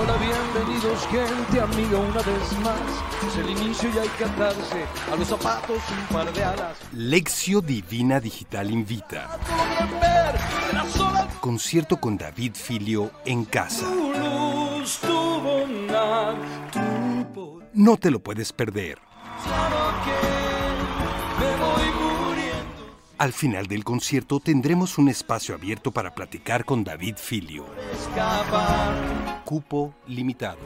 [0.00, 2.80] Hola, bienvenidos gente amiga una vez más.
[3.28, 6.78] Es el inicio y hay que atarse a los zapatos un par de alas.
[6.94, 9.38] Lección Divina Digital invita.
[11.42, 13.86] Concierto con David Filio en casa.
[17.74, 18.98] No te lo puedes perder.
[23.20, 27.66] Al final del concierto tendremos un espacio abierto para platicar con David Filio.
[29.44, 30.56] Cupo limitado.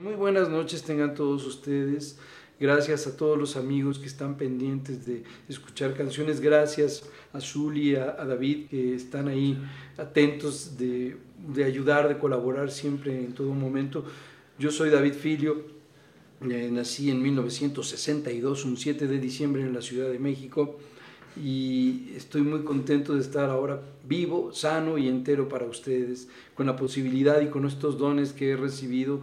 [0.00, 2.20] Muy buenas noches tengan todos ustedes.
[2.60, 6.40] Gracias a todos los amigos que están pendientes de escuchar canciones.
[6.40, 9.60] Gracias a Zuli, a, a David, que están ahí
[9.98, 14.04] atentos de, de ayudar, de colaborar siempre en todo momento.
[14.56, 15.81] Yo soy David Filio,
[16.50, 20.78] eh, nací en 1962, un 7 de diciembre en la Ciudad de México
[21.36, 26.76] y estoy muy contento de estar ahora vivo, sano y entero para ustedes, con la
[26.76, 29.20] posibilidad y con estos dones que he recibido.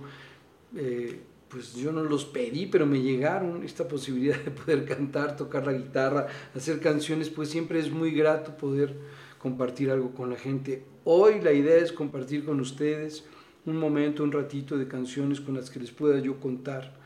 [0.75, 5.65] Eh, pues yo no los pedí, pero me llegaron esta posibilidad de poder cantar, tocar
[5.65, 8.95] la guitarra, hacer canciones, pues siempre es muy grato poder
[9.39, 10.83] compartir algo con la gente.
[11.05, 13.23] Hoy la idea es compartir con ustedes
[13.65, 16.98] un momento, un ratito de canciones con las que les pueda yo contar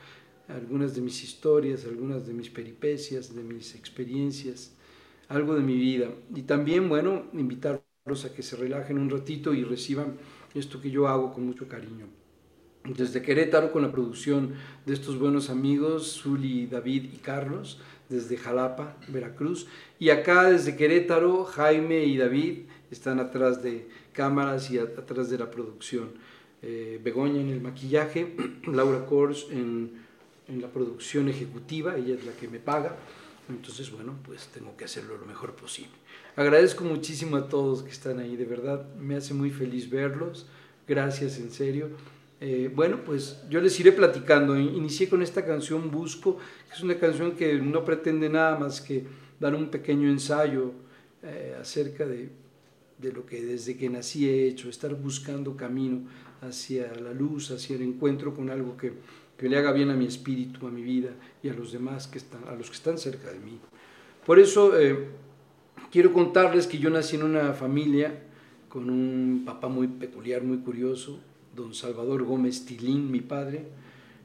[0.47, 4.73] algunas de mis historias, algunas de mis peripecias, de mis experiencias,
[5.29, 6.09] algo de mi vida.
[6.35, 10.17] Y también, bueno, invitarlos a que se relajen un ratito y reciban
[10.53, 12.07] esto que yo hago con mucho cariño.
[12.85, 14.55] Desde Querétaro con la producción
[14.85, 19.67] de estos buenos amigos, Zuli, David y Carlos, desde Jalapa, Veracruz.
[19.99, 25.49] Y acá desde Querétaro, Jaime y David están atrás de cámaras y atrás de la
[25.49, 26.09] producción.
[26.61, 28.35] Eh, Begoña en el maquillaje,
[28.67, 30.02] Laura Kors en
[30.47, 32.95] en la producción ejecutiva, ella es la que me paga,
[33.49, 35.91] entonces bueno, pues tengo que hacerlo lo mejor posible.
[36.35, 40.47] Agradezco muchísimo a todos que están ahí, de verdad, me hace muy feliz verlos,
[40.87, 41.89] gracias en serio.
[42.41, 46.97] Eh, bueno, pues yo les iré platicando, inicié con esta canción Busco, que es una
[46.97, 49.05] canción que no pretende nada más que
[49.39, 50.73] dar un pequeño ensayo
[51.21, 52.29] eh, acerca de,
[52.97, 56.07] de lo que desde que nací he hecho, estar buscando camino
[56.41, 58.93] hacia la luz, hacia el encuentro con algo que
[59.43, 61.09] que le haga bien a mi espíritu, a mi vida
[61.43, 63.59] y a los demás que están, a los que están cerca de mí.
[64.25, 65.09] Por eso eh,
[65.91, 68.23] quiero contarles que yo nací en una familia
[68.69, 71.19] con un papá muy peculiar, muy curioso,
[71.53, 73.65] don Salvador Gómez Tilín, mi padre,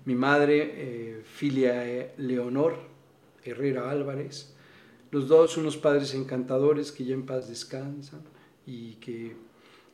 [0.05, 2.77] mi madre, eh, Filia Leonor
[3.43, 4.55] Herrera Álvarez,
[5.11, 8.21] los dos unos padres encantadores que ya en paz descansan
[8.65, 9.35] y que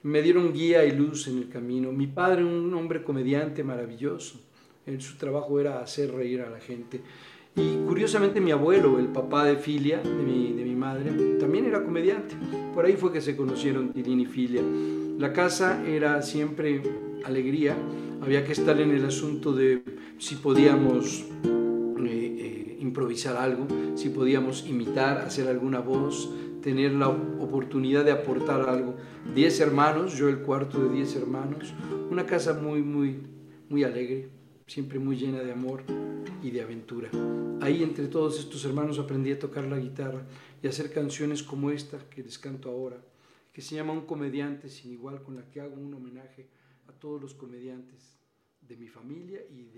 [0.02, 1.92] me dieron guía y luz en el camino.
[1.92, 4.43] Mi padre, un hombre comediante maravilloso,
[4.98, 7.00] su trabajo era hacer reír a la gente.
[7.56, 11.84] Y curiosamente mi abuelo, el papá de Filia, de mi, de mi madre, también era
[11.84, 12.34] comediante.
[12.74, 14.62] Por ahí fue que se conocieron Tilín y Filia.
[15.18, 16.82] La casa era siempre
[17.24, 17.76] alegría.
[18.20, 19.82] Había que estar en el asunto de
[20.18, 26.30] si podíamos eh, eh, improvisar algo, si podíamos imitar, hacer alguna voz,
[26.60, 28.96] tener la oportunidad de aportar algo.
[29.32, 31.72] Diez hermanos, yo el cuarto de diez hermanos.
[32.10, 33.20] Una casa muy, muy,
[33.68, 35.82] muy alegre siempre muy llena de amor
[36.42, 37.10] y de aventura.
[37.60, 40.26] Ahí entre todos estos hermanos aprendí a tocar la guitarra
[40.62, 43.00] y a hacer canciones como esta que les canto ahora,
[43.52, 46.48] que se llama Un comediante sin igual, con la que hago un homenaje
[46.88, 48.18] a todos los comediantes
[48.60, 49.70] de mi familia y,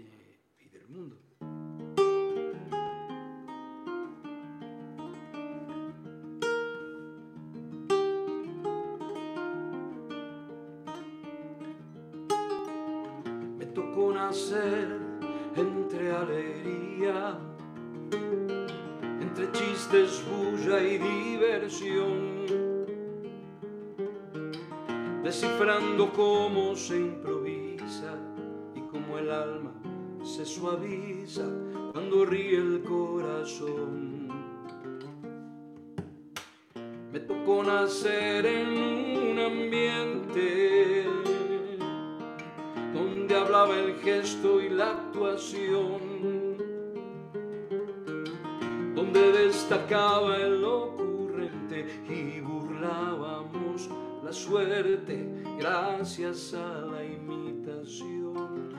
[0.64, 2.05] y del mundo.
[14.28, 17.38] Entre alegría,
[19.20, 22.46] entre chistes, bulla y diversión,
[25.22, 28.18] descifrando cómo se improvisa
[28.74, 29.72] y cómo el alma
[30.24, 31.44] se suaviza
[31.92, 34.26] cuando ríe el corazón.
[37.12, 40.95] Me tocó nacer en un ambiente
[43.64, 46.00] el gesto y la actuación,
[48.94, 53.88] donde destacaba el ocurrente y burlábamos
[54.22, 55.26] la suerte
[55.58, 58.74] gracias a la imitación.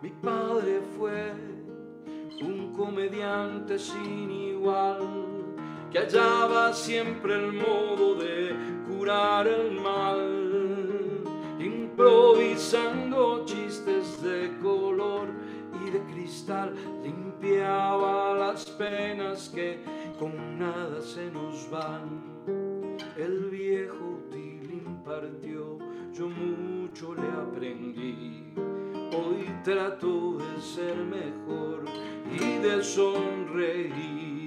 [0.00, 1.32] Mi padre fue
[2.40, 5.00] un comediante sin igual
[5.90, 8.54] que hallaba siempre el modo de
[8.88, 10.27] curar el mal
[12.08, 15.28] improvisando chistes de color
[15.86, 19.78] y de cristal, limpiaba las penas que
[20.18, 22.22] con nada se nos van.
[23.16, 25.78] El viejo Tilín partió
[26.12, 28.44] yo mucho le aprendí.
[29.12, 31.84] Hoy trato de ser mejor
[32.32, 34.37] y de sonreír.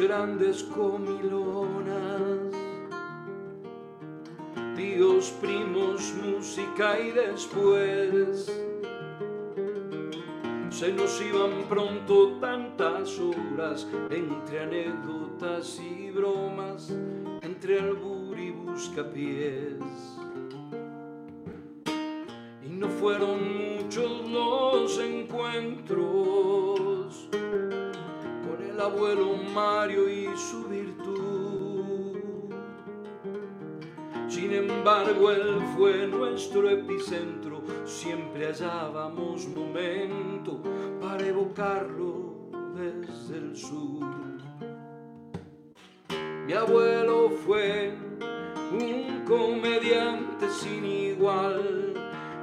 [0.00, 2.54] Grandes comilonas,
[4.74, 8.50] tíos, primos, música y después
[10.70, 16.90] se nos iban pronto tantas horas entre anécdotas y bromas,
[17.42, 19.74] entre albur y buscapiés.
[22.64, 26.69] Y no fueron muchos los encuentros
[28.80, 32.16] el abuelo Mario y su virtud.
[34.26, 40.62] Sin embargo, él fue nuestro epicentro, siempre hallábamos momento
[40.98, 44.00] para evocarlo desde el sur.
[46.46, 47.92] Mi abuelo fue
[48.72, 51.92] un comediante sin igual,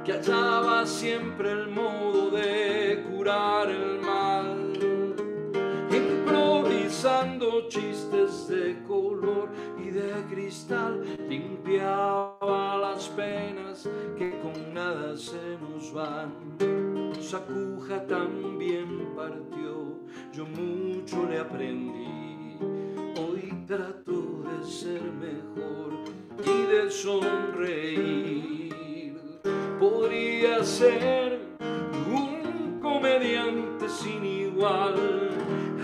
[0.04, 4.27] que hallaba siempre el modo de curar el mal,
[10.30, 16.32] cristal, limpiaba las penas que con nada se nos van.
[17.20, 20.00] Sacuja también partió,
[20.32, 22.56] yo mucho le aprendí.
[23.20, 26.04] Hoy trato de ser mejor
[26.44, 28.74] y de sonreír.
[29.78, 31.40] Podría ser
[32.12, 34.94] un comediante sin igual,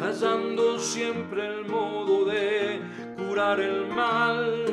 [0.01, 2.81] hallando siempre el modo de
[3.35, 4.65] curar el mal,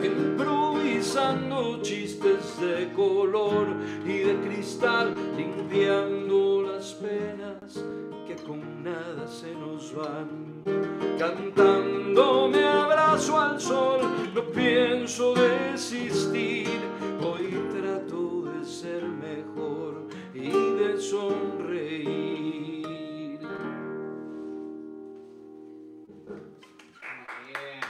[0.00, 3.66] improvisando chistes de color
[4.06, 7.82] y de cristal, limpiando las penas
[8.28, 10.62] que con nada se nos van.
[11.18, 14.02] Cantando me abrazo al sol,
[14.32, 16.78] no pienso desistir,
[17.20, 22.37] hoy trato de ser mejor y de sonreír.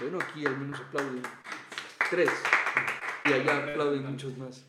[0.09, 1.21] Bueno, aquí al menos aplauden
[2.09, 2.31] tres
[3.27, 4.65] y allá aplauden muchos más.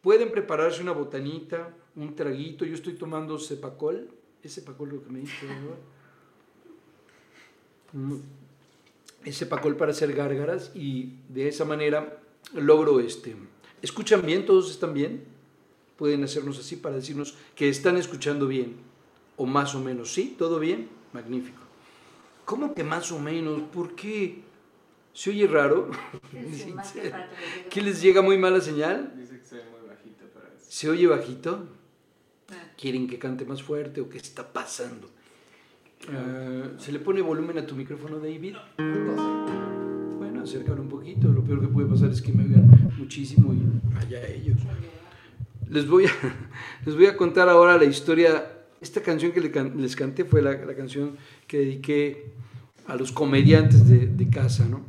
[0.00, 2.64] Pueden prepararse una botanita, un traguito.
[2.64, 4.08] Yo estoy tomando cepacol.
[4.42, 5.78] Es cepacol lo que me dice, ¿verdad?
[7.92, 8.14] Mm.
[9.26, 12.18] Es cepacol para hacer gárgaras y de esa manera
[12.54, 13.36] logro este.
[13.82, 14.46] ¿Escuchan bien?
[14.46, 15.22] ¿Todos están bien?
[15.98, 18.76] Pueden hacernos así para decirnos que están escuchando bien
[19.36, 20.14] o más o menos.
[20.14, 20.34] ¿Sí?
[20.38, 20.88] ¿Todo bien?
[21.12, 21.65] Magnífico.
[22.46, 23.60] ¿Cómo que más o menos?
[23.74, 24.42] ¿Por qué?
[25.12, 25.90] ¿Se oye raro?
[26.52, 26.74] Sí,
[27.70, 29.12] ¿Qué les llega muy mala señal?
[29.16, 30.64] Dice que se ve muy bajito para eso.
[30.68, 31.66] ¿Se oye bajito?
[32.50, 32.72] Ah.
[32.80, 35.10] ¿Quieren que cante más fuerte o qué está pasando?
[36.08, 38.54] Ah, ¿Se le pone volumen a tu micrófono, David?
[40.18, 41.26] Bueno, acércalo un poquito.
[41.28, 44.60] Lo peor que puede pasar es que me oigan muchísimo y allá ellos.
[45.68, 46.10] Les voy a,
[46.86, 48.55] les voy a contar ahora la historia.
[48.80, 52.32] Esta canción que les canté fue la, la canción que dediqué
[52.86, 54.82] a los comediantes de, de casa, ¿no?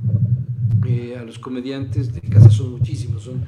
[0.86, 3.44] Eh, a los comediantes de casa son muchísimos, son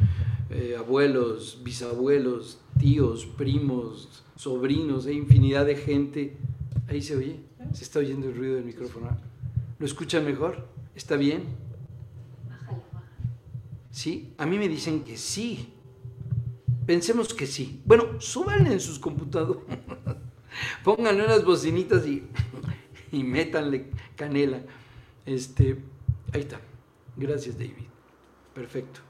[0.50, 6.38] eh, abuelos, bisabuelos, tíos, primos, sobrinos, hay infinidad de gente.
[6.88, 7.40] Ahí se oye,
[7.74, 9.18] se está oyendo el ruido del micrófono.
[9.78, 10.68] ¿Lo escuchan mejor?
[10.96, 11.44] ¿Está bien?
[12.50, 13.32] Bájale, bájale.
[13.92, 14.34] ¿Sí?
[14.38, 15.74] A mí me dicen que sí.
[16.86, 17.82] Pensemos que sí.
[17.86, 19.64] Bueno, suban en sus computadoras.
[20.84, 22.24] Pónganle unas bocinitas y,
[23.12, 23.86] y métanle
[24.16, 24.62] canela.
[25.26, 25.78] Este,
[26.34, 26.60] ahí está.
[27.16, 27.88] Gracias, David.
[28.54, 29.02] Perfecto.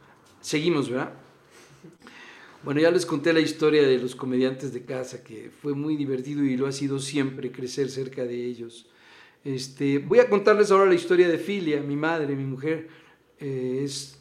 [0.41, 1.13] Seguimos, ¿verdad?
[2.63, 6.43] Bueno, ya les conté la historia de los comediantes de casa, que fue muy divertido
[6.43, 8.87] y lo ha sido siempre crecer cerca de ellos.
[9.45, 12.89] Este, voy a contarles ahora la historia de Filia, mi madre, mi mujer.
[13.39, 14.19] eh, es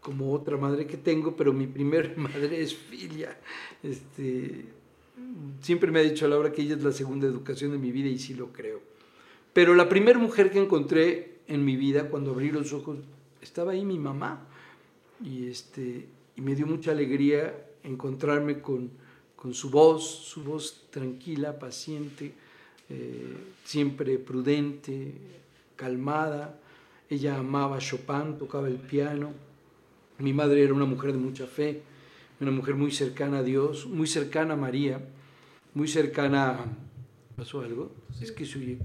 [0.00, 3.38] como otra madre que tengo, pero mi primer madre es Filia.
[3.82, 4.66] Este,
[5.60, 8.18] siempre me ha dicho Laura que ella es la segunda educación de mi vida y
[8.18, 8.80] sí lo creo.
[9.52, 12.98] Pero la primera mujer que encontré en mi vida, cuando abrí los ojos,
[13.40, 14.46] estaba ahí mi mamá.
[15.22, 18.90] Y, este, y me dio mucha alegría encontrarme con,
[19.36, 22.32] con su voz, su voz tranquila, paciente,
[22.88, 25.12] eh, siempre prudente,
[25.76, 26.58] calmada.
[27.10, 29.32] Ella amaba Chopin, tocaba el piano.
[30.18, 31.82] Mi madre era una mujer de mucha fe,
[32.40, 35.00] una mujer muy cercana a Dios, muy cercana a María,
[35.74, 36.58] muy cercana...
[37.36, 37.92] ¿Pasó algo?
[38.20, 38.78] Es que se oye...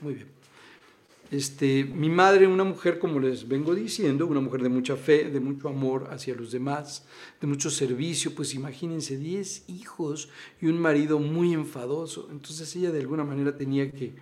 [0.00, 0.34] Muy bien.
[1.30, 5.40] Este, mi madre, una mujer, como les vengo diciendo, una mujer de mucha fe, de
[5.40, 7.06] mucho amor hacia los demás,
[7.40, 10.28] de mucho servicio, pues imagínense 10 hijos
[10.60, 12.28] y un marido muy enfadoso.
[12.30, 14.14] Entonces ella de alguna manera tenía que,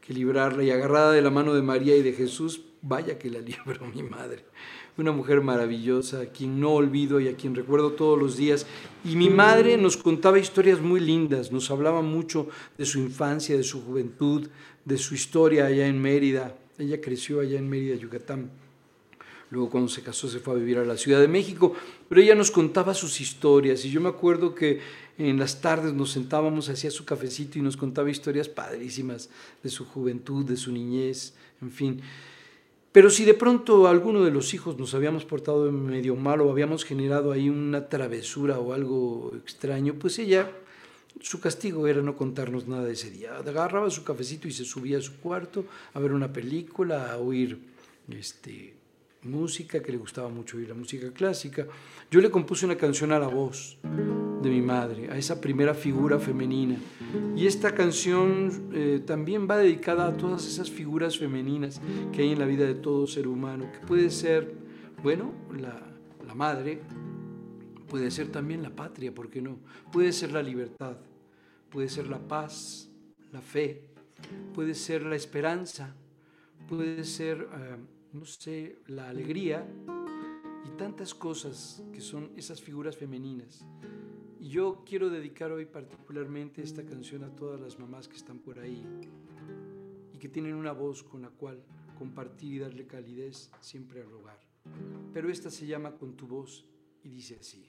[0.00, 3.38] que librarla y agarrada de la mano de María y de Jesús, vaya que la
[3.66, 4.44] libró mi madre.
[4.98, 8.66] Una mujer maravillosa, a quien no olvido y a quien recuerdo todos los días.
[9.04, 13.62] Y mi madre nos contaba historias muy lindas, nos hablaba mucho de su infancia, de
[13.62, 14.48] su juventud,
[14.84, 16.58] de su historia allá en Mérida.
[16.78, 18.50] Ella creció allá en Mérida, Yucatán.
[19.50, 21.74] Luego cuando se casó se fue a vivir a la Ciudad de México,
[22.08, 24.80] pero ella nos contaba sus historias y yo me acuerdo que
[25.16, 29.30] en las tardes nos sentábamos, hacía su cafecito y nos contaba historias padrísimas
[29.62, 32.02] de su juventud, de su niñez, en fin.
[32.92, 36.84] Pero si de pronto alguno de los hijos nos habíamos portado medio mal o habíamos
[36.84, 40.50] generado ahí una travesura o algo extraño, pues ella,
[41.20, 43.36] su castigo era no contarnos nada ese día.
[43.36, 47.58] Agarraba su cafecito y se subía a su cuarto a ver una película, a oír
[48.08, 48.74] este,
[49.22, 51.66] música, que le gustaba mucho oír la música clásica.
[52.10, 53.78] Yo le compuse una canción a la voz
[54.42, 56.76] de mi madre, a esa primera figura femenina.
[57.36, 61.80] Y esta canción eh, también va dedicada a todas esas figuras femeninas
[62.12, 64.54] que hay en la vida de todo ser humano, que puede ser,
[65.02, 65.80] bueno, la,
[66.26, 66.80] la madre,
[67.88, 69.58] puede ser también la patria, ¿por qué no?
[69.92, 70.96] Puede ser la libertad,
[71.70, 72.90] puede ser la paz,
[73.32, 73.82] la fe,
[74.54, 75.94] puede ser la esperanza,
[76.68, 77.48] puede ser...
[77.52, 79.66] Eh, no sé, la alegría
[80.64, 83.66] y tantas cosas que son esas figuras femeninas.
[84.40, 88.58] Y yo quiero dedicar hoy particularmente esta canción a todas las mamás que están por
[88.58, 88.84] ahí
[90.12, 91.62] y que tienen una voz con la cual
[91.98, 94.38] compartir y darle calidez siempre al hogar.
[95.12, 96.64] Pero esta se llama Con tu voz
[97.02, 97.68] y dice así.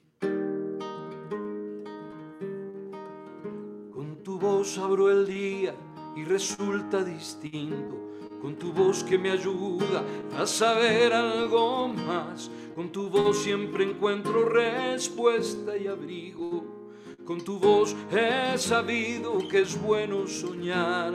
[3.91, 5.75] Con tu voz abro el día
[6.15, 8.08] y resulta distinto
[8.41, 10.03] con tu voz que me ayuda
[10.38, 12.50] a saber algo más.
[12.75, 16.63] Con tu voz siempre encuentro respuesta y abrigo.
[17.25, 21.13] Con tu voz he sabido que es bueno soñar.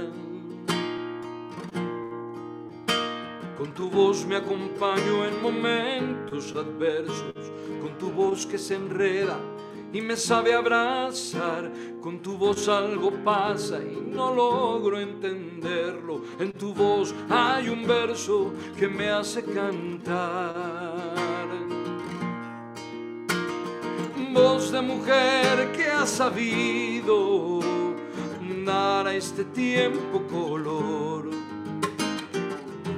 [3.57, 7.53] Con tu voz me acompaño en momentos adversos.
[7.81, 9.39] Con tu voz que se enreda
[9.95, 11.73] y me sabe abrazar.
[12.03, 16.21] Con tu voz algo pasa y no logro entenderlo.
[16.39, 20.95] En tu voz hay un verso que me hace cantar.
[24.33, 27.61] Voz de mujer que ha sabido
[28.65, 31.29] dar a este tiempo color.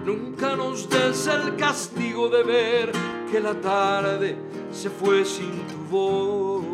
[0.04, 2.92] Nunca nos des el castigo de ver
[3.30, 4.36] que la tarde
[4.70, 6.65] se fue sin tu voz.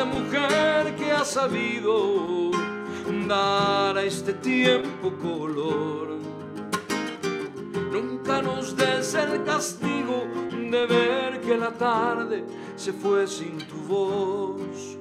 [0.00, 2.50] De mujer que ha sabido
[3.28, 6.16] dar a este tiempo color.
[7.92, 10.24] Nunca nos des el castigo
[10.70, 14.96] de ver que la tarde se fue sin tu voz.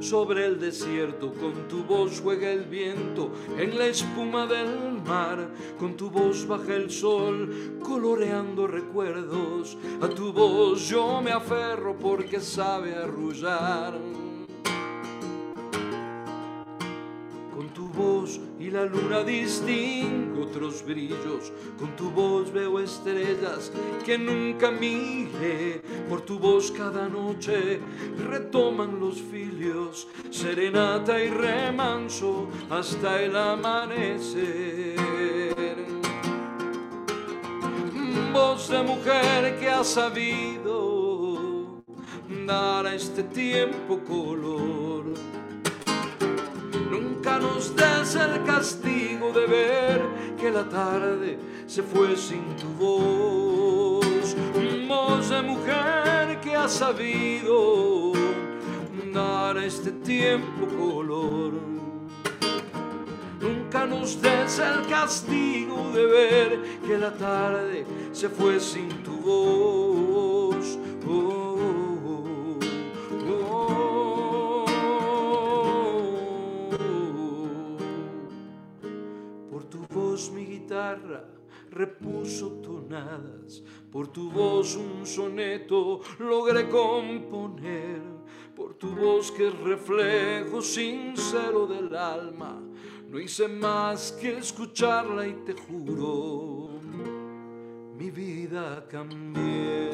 [0.00, 5.96] Sobre el desierto, con tu voz juega el viento en la espuma del mar, con
[5.96, 12.94] tu voz baja el sol coloreando recuerdos, a tu voz yo me aferro porque sabe
[12.94, 13.94] arrullar.
[17.54, 18.40] Con tu voz
[18.76, 21.50] la luna distingo otros brillos.
[21.78, 23.72] Con tu voz veo estrellas
[24.04, 25.80] que nunca mire.
[26.10, 27.80] Por tu voz cada noche
[28.28, 34.96] retoman los filios, serenata y remanso hasta el amanecer.
[38.34, 41.82] Voz de mujer que ha sabido
[42.46, 45.14] dar a este tiempo color
[47.26, 50.00] Nunca nos des el castigo de ver
[50.38, 54.36] que la tarde se fue sin tu voz.
[54.86, 58.12] Voz de mujer que ha sabido
[59.12, 61.54] dar a este tiempo color.
[63.40, 70.78] Nunca nos des el castigo de ver que la tarde se fue sin tu voz.
[71.08, 71.45] Oh.
[80.32, 81.24] Mi guitarra
[81.70, 88.00] repuso tonadas, por tu voz un soneto logré componer,
[88.54, 92.62] por tu voz que es reflejo sincero del alma.
[93.10, 96.70] No hice más que escucharla y te juro,
[97.98, 99.90] mi vida cambié.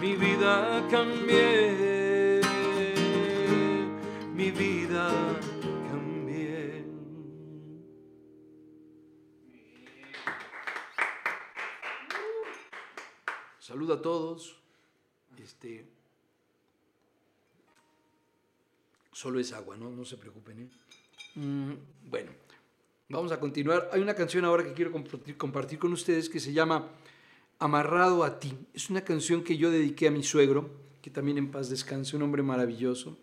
[0.00, 2.40] Mi vida cambié.
[4.34, 5.08] Mi vida
[13.64, 14.56] Saludo a todos.
[15.42, 15.86] Este,
[19.10, 19.88] solo es agua, ¿no?
[19.88, 20.64] No se preocupen.
[20.64, 20.68] ¿eh?
[21.36, 22.32] Mm, bueno,
[23.08, 23.88] vamos a continuar.
[23.90, 24.92] Hay una canción ahora que quiero
[25.38, 26.90] compartir, con ustedes que se llama
[27.58, 28.54] Amarrado a ti.
[28.74, 30.68] Es una canción que yo dediqué a mi suegro,
[31.00, 33.16] que también en paz descanse, un hombre maravilloso.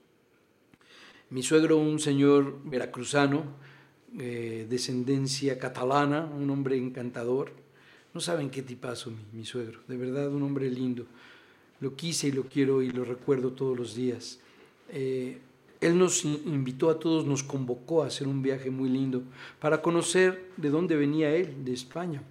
[1.30, 3.44] Mi suegro, un señor veracruzano,
[4.18, 7.52] eh, descendencia catalana, un hombre encantador.
[8.13, 11.06] No saben qué tipazo mi, mi suegro, de verdad un hombre lindo.
[11.80, 14.39] Lo quise y lo quiero y lo recuerdo todos los días.
[14.89, 15.39] Eh,
[15.80, 19.24] él nos in- invitó a todos, nos convocó a hacer un viaje muy lindo
[19.60, 22.22] para conocer de dónde venía él, de España.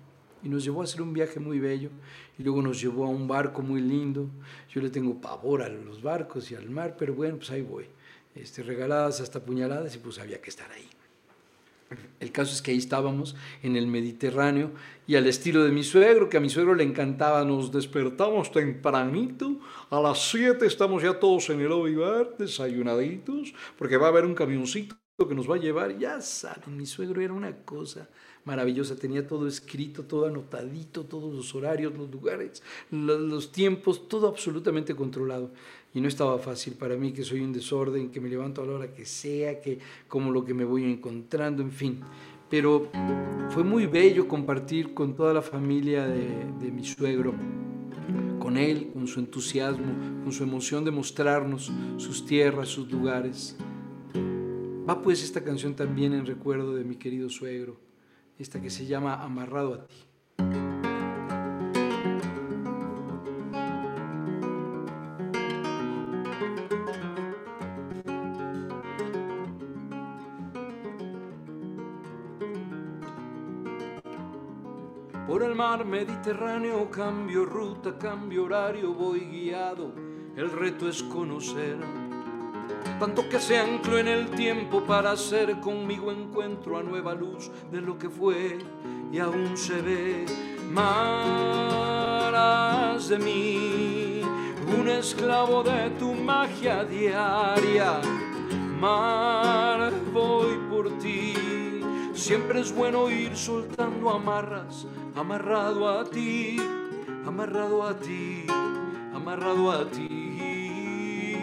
[0.42, 1.90] Y nos llevó a hacer un viaje muy bello.
[2.38, 4.28] Y luego nos llevó a un barco muy lindo.
[4.72, 7.86] Yo le tengo pavor a los barcos y al mar, pero bueno, pues ahí voy.
[8.34, 10.88] Este, regaladas hasta puñaladas y pues había que estar ahí.
[12.20, 14.70] El caso es que ahí estábamos en el Mediterráneo
[15.06, 19.58] y al estilo de mi suegro, que a mi suegro le encantaba, nos despertamos tempranito,
[19.90, 24.34] a las 7 estamos ya todos en el ovivar, desayunaditos, porque va a haber un
[24.34, 24.96] camioncito
[25.28, 28.08] que nos va a llevar, ya saben, mi suegro era una cosa
[28.44, 34.28] maravillosa, tenía todo escrito, todo anotadito, todos los horarios, los lugares, lo- los tiempos, todo
[34.28, 35.52] absolutamente controlado.
[35.92, 38.72] Y no estaba fácil para mí, que soy un desorden, que me levanto a la
[38.72, 42.00] hora que sea, que como lo que me voy encontrando, en fin.
[42.48, 42.88] Pero
[43.50, 46.28] fue muy bello compartir con toda la familia de,
[46.60, 47.34] de mi suegro,
[48.38, 53.56] con él, con su entusiasmo, con su emoción de mostrarnos sus tierras, sus lugares.
[54.88, 57.80] Va pues esta canción también en recuerdo de mi querido suegro,
[58.38, 60.09] esta que se llama Amarrado a ti.
[75.78, 79.94] Mediterráneo cambio ruta, cambio horario, voy guiado.
[80.36, 81.78] El reto es conocer.
[82.98, 87.80] Tanto que se ancló en el tiempo para hacer conmigo encuentro a nueva luz de
[87.80, 88.58] lo que fue
[89.12, 90.26] y aún se ve
[90.72, 91.48] más
[93.08, 94.22] de mí,
[94.76, 98.00] un esclavo de tu magia diaria.
[98.80, 101.49] Mar, voy por ti.
[102.20, 106.58] Siempre es bueno ir soltando amarras, amarrado a ti,
[107.26, 108.44] amarrado a ti,
[109.14, 111.40] amarrado a ti.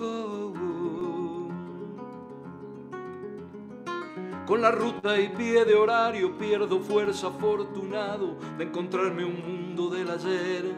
[0.00, 1.48] Oh, oh.
[4.46, 10.10] Con la ruta y pie de horario pierdo fuerza afortunado de encontrarme un mundo del
[10.10, 10.74] ayer.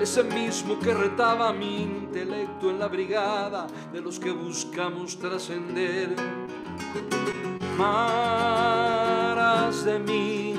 [0.00, 6.14] Ese mismo que retaba mi intelecto en la brigada de los que buscamos trascender.
[7.78, 8.64] Maras
[9.84, 10.54] de mí,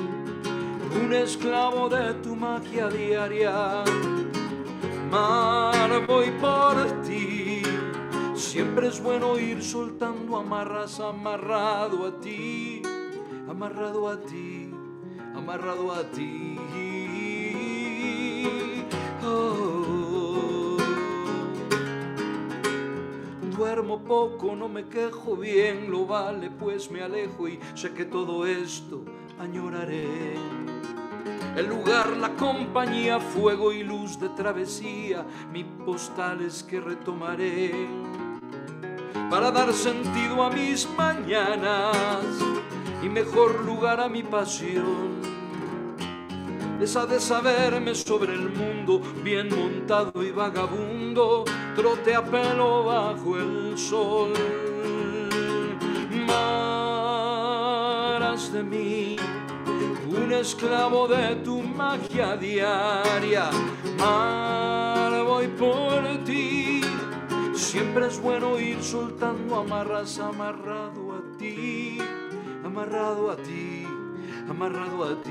[1.03, 3.83] un esclavo de tu magia diaria.
[5.11, 7.61] Mar, voy por ti.
[8.35, 12.81] Siempre es bueno ir soltando amarras, amarrado a ti,
[13.49, 14.73] amarrado a ti,
[15.35, 16.57] amarrado a ti.
[19.23, 19.80] Oh.
[23.81, 29.03] Poco, no me quejo bien, lo vale, pues me alejo y sé que todo esto
[29.39, 30.35] añoraré.
[31.55, 37.71] El lugar, la compañía, fuego y luz de travesía, mi postal es que retomaré
[39.31, 41.95] para dar sentido a mis mañanas
[43.03, 45.30] y mejor lugar a mi pasión.
[46.81, 53.77] Esa de saberme sobre el mundo, bien montado y vagabundo, trote a pelo bajo el
[53.77, 54.33] sol.
[56.25, 57.21] Maras
[58.51, 59.15] de mí,
[60.09, 63.51] un esclavo de tu magia diaria.
[63.99, 66.81] Mar, voy por ti.
[67.53, 71.99] Siempre es bueno ir soltando amarras, amarrado a ti,
[72.65, 73.85] amarrado a ti,
[74.49, 75.21] amarrado a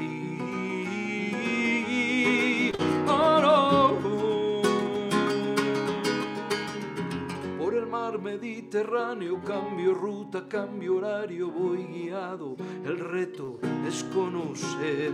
[7.59, 12.57] Por el mar Mediterráneo cambio ruta, cambio horario, voy guiado.
[12.85, 15.13] El reto es conocer.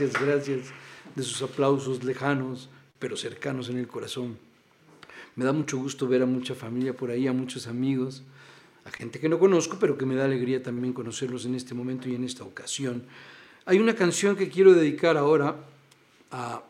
[0.00, 0.60] Gracias, gracias
[1.14, 4.38] de sus aplausos lejanos, pero cercanos en el corazón.
[5.36, 8.22] Me da mucho gusto ver a mucha familia por ahí, a muchos amigos,
[8.86, 12.08] a gente que no conozco, pero que me da alegría también conocerlos en este momento
[12.08, 13.02] y en esta ocasión.
[13.66, 15.56] Hay una canción que quiero dedicar ahora
[16.30, 16.62] a,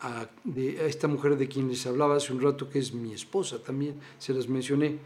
[0.00, 3.62] a, de, esta mujer de quien les hablaba hace un rato, que es mi esposa
[3.62, 4.98] también, se las mencioné.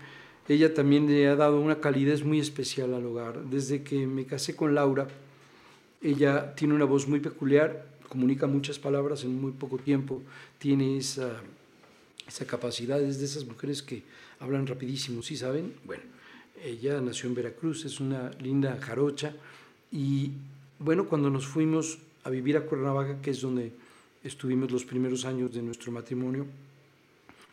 [0.48, 3.44] Ella también le ha dado una calidez muy especial al hogar.
[3.44, 5.06] Desde que me casé con Laura,
[6.02, 10.22] ella tiene una voz muy peculiar, comunica muchas palabras en muy poco tiempo,
[10.58, 11.40] tiene esa,
[12.26, 14.02] esa capacidad, es de esas mujeres que
[14.40, 15.74] hablan rapidísimo, ¿sí saben?
[15.84, 16.02] Bueno,
[16.62, 19.34] ella nació en Veracruz, es una linda jarocha
[19.90, 20.32] y
[20.78, 23.72] bueno, cuando nos fuimos a vivir a Cuernavaca, que es donde
[24.24, 26.46] estuvimos los primeros años de nuestro matrimonio,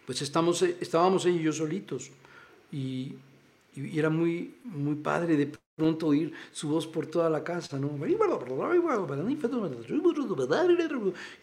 [0.05, 2.11] pues estamos, estábamos ella y yo solitos
[2.71, 3.13] y,
[3.75, 7.97] y era muy, muy padre de pronto oír su voz por toda la casa, ¿no?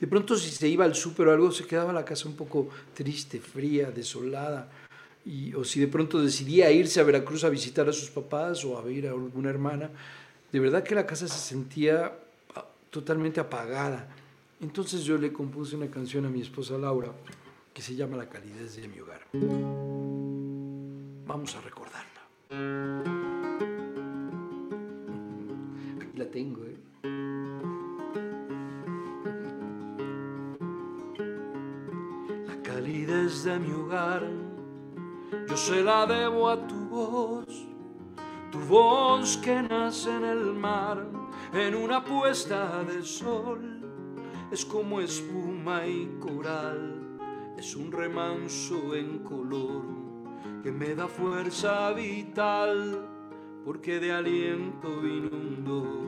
[0.00, 2.68] De pronto si se iba al súper o algo, se quedaba la casa un poco
[2.92, 4.70] triste, fría, desolada.
[5.24, 8.78] Y, o si de pronto decidía irse a Veracruz a visitar a sus papás o
[8.78, 9.90] a ver a alguna hermana,
[10.52, 12.12] de verdad que la casa se sentía
[12.90, 14.08] totalmente apagada.
[14.60, 17.12] Entonces yo le compuse una canción a mi esposa Laura
[17.74, 19.22] que se llama La calidez de mi hogar.
[21.26, 22.05] Vamos a recordarla.
[22.48, 22.58] Aquí
[26.14, 26.76] la tengo, ¿eh?
[32.46, 34.22] La calidez de mi hogar,
[35.48, 37.66] yo se la debo a tu voz,
[38.52, 41.04] tu voz que nace en el mar,
[41.52, 43.80] en una puesta de sol,
[44.52, 47.18] es como espuma y coral,
[47.58, 50.05] es un remanso en color
[50.62, 53.08] que me da fuerza vital,
[53.64, 56.06] porque de aliento inundo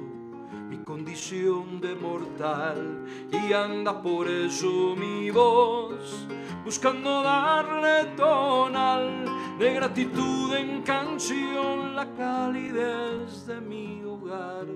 [0.69, 6.27] mi condición de mortal y anda por eso mi voz
[6.65, 9.25] buscando darle tonal
[9.59, 14.67] de gratitud en canción la calidez de mi hogar.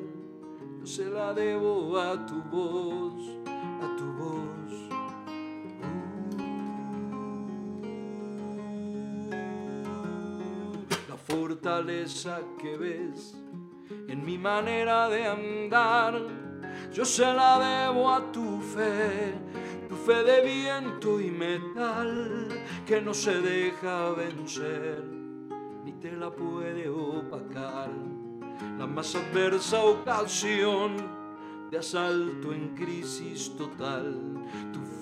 [0.81, 3.15] Yo se la debo a tu voz
[3.55, 4.82] a tu voz
[11.73, 13.35] fortaleza que ves
[14.09, 16.15] en mi manera de andar.
[16.93, 19.35] Yo se la debo a tu fe,
[19.89, 22.49] tu fe de viento y metal
[22.87, 25.03] que no se deja vencer,
[25.85, 27.91] ni te la puede opacar.
[28.79, 30.97] La más adversa ocasión
[31.71, 34.32] de asalto en crisis total,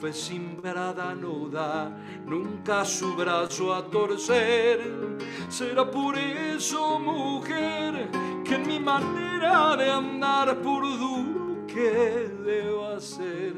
[0.01, 1.91] fe simbrada no da
[2.25, 5.19] nunca su brazo a torcer.
[5.49, 8.09] Será por eso, mujer,
[8.43, 13.55] que en mi manera de andar por duro que debo hacer,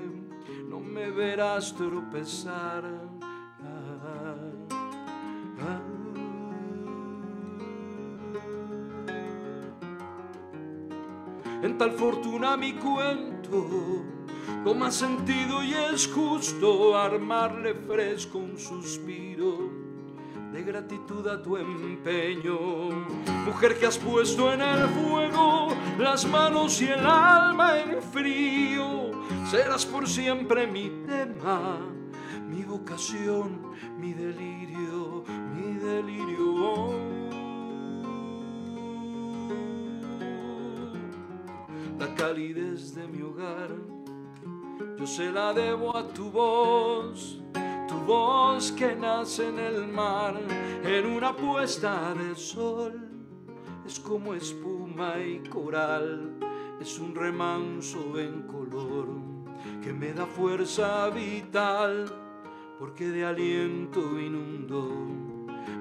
[0.68, 2.83] no me verás tropezar.
[11.62, 14.21] En tal fortuna mi cuento
[14.64, 19.83] toma sentido y es justo armarle fresco un suspiro
[20.52, 22.90] de gratitud a tu empeño.
[23.46, 29.11] Mujer que has puesto en el fuego las manos y el alma en frío,
[29.50, 31.78] serás por siempre mi tema,
[32.48, 35.24] mi vocación, mi delirio,
[35.55, 36.90] mi delirio.
[41.98, 43.70] La calidez de mi hogar,
[44.98, 47.42] yo se la debo a tu voz
[47.92, 50.35] tu voz que nace en el mar,
[50.82, 53.08] en una puesta de sol,
[53.87, 56.38] es como espuma y coral,
[56.80, 59.08] es un remanso en color
[59.82, 62.11] que me da fuerza vital,
[62.78, 65.32] porque de aliento inundo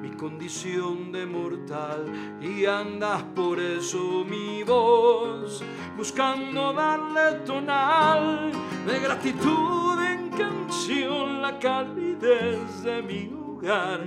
[0.02, 2.06] mi condición de mortal
[2.42, 5.64] y andas por eso mi voz,
[5.98, 8.52] buscando darle tonal
[8.86, 14.02] de gratitud en canción la calidez de mi hogar.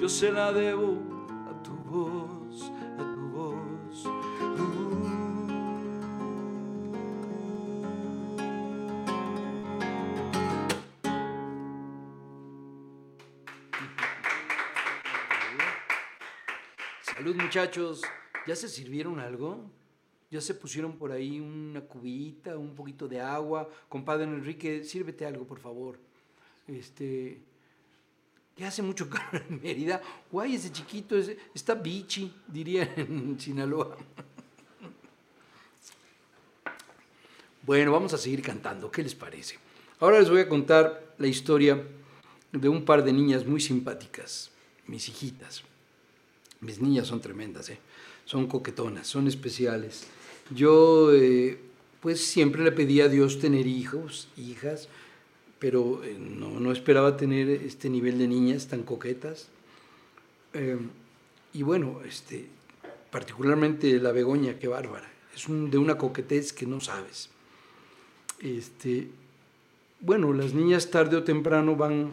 [0.00, 1.17] Yo se la debo
[17.38, 18.02] muchachos,
[18.46, 19.70] ¿ya se sirvieron algo?
[20.30, 23.68] ¿Ya se pusieron por ahí una cubita, un poquito de agua?
[23.88, 25.98] Compadre Enrique, sírvete algo, por favor.
[26.66, 27.40] Este,
[28.56, 30.02] ya hace mucho calor en Mérida.
[30.30, 33.96] Guay, ese chiquito, ese- está bichi, diría en Sinaloa.
[37.62, 39.58] Bueno, vamos a seguir cantando, ¿qué les parece?
[40.00, 41.82] Ahora les voy a contar la historia
[42.52, 44.50] de un par de niñas muy simpáticas,
[44.86, 45.62] mis hijitas.
[46.60, 47.78] Mis niñas son tremendas, ¿eh?
[48.28, 50.06] son coquetonas, son especiales.
[50.54, 51.58] Yo, eh,
[52.00, 54.88] pues siempre le pedí a Dios tener hijos, hijas,
[55.58, 59.48] pero eh, no, no, esperaba tener este nivel de niñas tan coquetas.
[60.52, 60.78] Eh,
[61.54, 62.46] y bueno, este,
[63.10, 65.10] particularmente la Begoña, qué bárbara.
[65.34, 67.30] Es un, de una coquetez que no sabes.
[68.40, 69.08] Este,
[70.00, 72.12] bueno, las niñas tarde o temprano van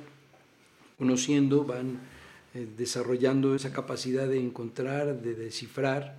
[0.97, 1.99] conociendo, van
[2.55, 6.15] eh, desarrollando esa capacidad de encontrar, de descifrar.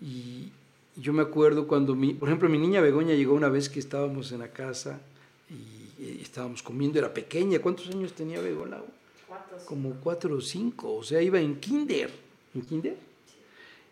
[0.00, 0.50] Y
[0.96, 4.32] yo me acuerdo cuando, mi, por ejemplo, mi niña Begoña llegó una vez que estábamos
[4.32, 4.98] en la casa
[5.50, 7.60] y, y estábamos comiendo, era pequeña.
[7.60, 8.78] ¿Cuántos años tenía Begoña?
[9.66, 12.10] Como cuatro o cinco, o sea, iba en kinder.
[12.54, 12.96] ¿En kinder?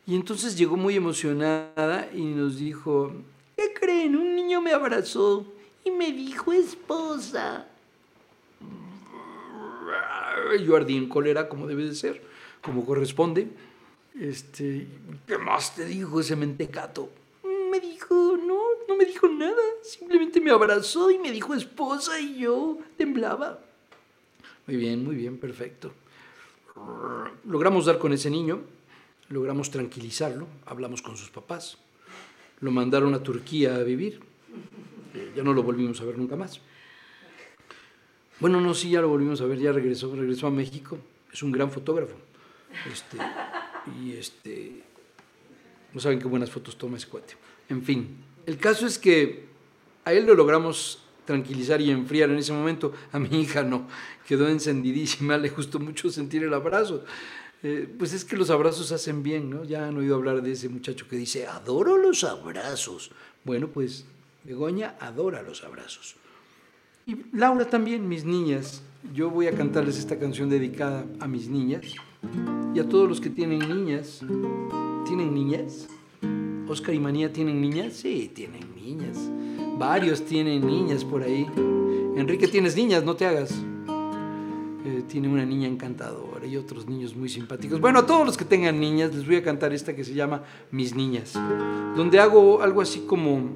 [0.07, 3.13] Y entonces llegó muy emocionada y nos dijo,
[3.57, 4.17] ¿qué creen?
[4.17, 5.47] Un niño me abrazó
[5.85, 7.67] y me dijo esposa.
[10.65, 12.23] Yo ardí en cólera como debe de ser,
[12.63, 13.49] como corresponde.
[14.19, 14.87] Este,
[15.27, 17.11] ¿Qué más te dijo ese mentecato?
[17.71, 19.63] Me dijo, no, no me dijo nada.
[19.83, 23.59] Simplemente me abrazó y me dijo esposa y yo temblaba.
[24.67, 25.93] Muy bien, muy bien, perfecto.
[27.45, 28.61] Logramos dar con ese niño,
[29.29, 31.79] logramos tranquilizarlo, hablamos con sus papás,
[32.61, 34.21] lo mandaron a Turquía a vivir,
[35.37, 36.61] ya no lo volvimos a ver nunca más.
[38.41, 40.99] Bueno, no, sí, ya lo volvimos a ver, ya regresó, regresó a México,
[41.33, 42.17] es un gran fotógrafo.
[42.91, 43.17] Este,
[44.01, 44.83] y este,
[45.93, 47.37] no saben qué buenas fotos toma ese cuate.
[47.69, 48.17] En fin,
[48.47, 49.47] el caso es que
[50.05, 52.93] a él lo logramos tranquilizar y enfriar en ese momento.
[53.13, 53.89] A mi hija no,
[54.27, 57.05] quedó encendidísima, le gustó mucho sentir el abrazo.
[57.63, 59.65] Eh, pues es que los abrazos hacen bien, ¿no?
[59.65, 63.11] Ya han oído hablar de ese muchacho que dice, adoro los abrazos.
[63.45, 64.05] Bueno, pues
[64.45, 66.17] Begoña adora los abrazos.
[67.07, 68.83] Y Laura también, mis niñas.
[69.13, 71.83] Yo voy a cantarles esta canción dedicada a mis niñas
[72.75, 74.21] y a todos los que tienen niñas.
[75.07, 75.87] ¿Tienen niñas?
[76.67, 77.93] ¿Oscar y Manía tienen niñas?
[77.93, 79.19] Sí, tienen niñas.
[79.79, 81.47] Varios tienen niñas por ahí.
[82.17, 83.53] Enrique, tienes niñas, no te hagas.
[84.87, 87.83] Eh, tiene una niña encantadora y otros niños muy simpáticos.
[87.83, 90.43] Bueno, a todos los que tengan niñas les voy a cantar esta que se llama
[90.71, 91.35] Mis Niñas,
[91.97, 93.51] donde hago algo así como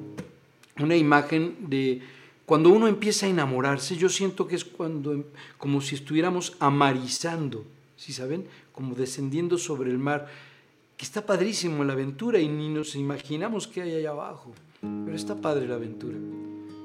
[0.79, 2.03] una imagen de
[2.49, 5.27] cuando uno empieza a enamorarse, yo siento que es cuando,
[5.59, 8.47] como si estuviéramos amarizando, ¿sí saben?
[8.73, 10.29] Como descendiendo sobre el mar,
[10.97, 15.37] que está padrísimo la aventura y ni nos imaginamos qué hay allá abajo, pero está
[15.37, 16.17] padre la aventura.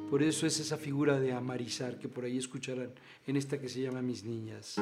[0.10, 2.90] Por eso es esa figura de amarizar que por ahí escucharán
[3.26, 4.76] en esta que se llama Mis Niñas.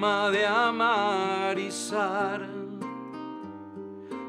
[0.00, 2.40] De amarizar.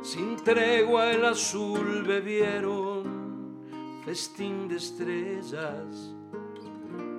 [0.02, 3.60] Sin tregua el azul bebieron,
[4.04, 6.16] festín de estrellas,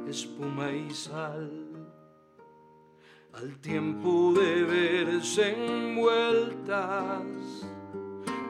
[0.09, 1.49] espuma y sal.
[3.35, 7.23] Al tiempo de verse envueltas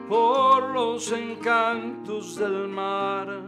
[0.09, 3.43] por los encantos del mar,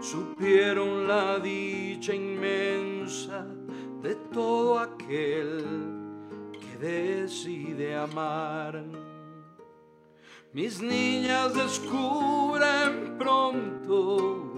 [0.00, 3.57] supieron la dicha inmensa
[4.02, 5.64] de todo aquel
[6.52, 8.84] que decide amar.
[10.52, 14.48] Mis niñas descubren pronto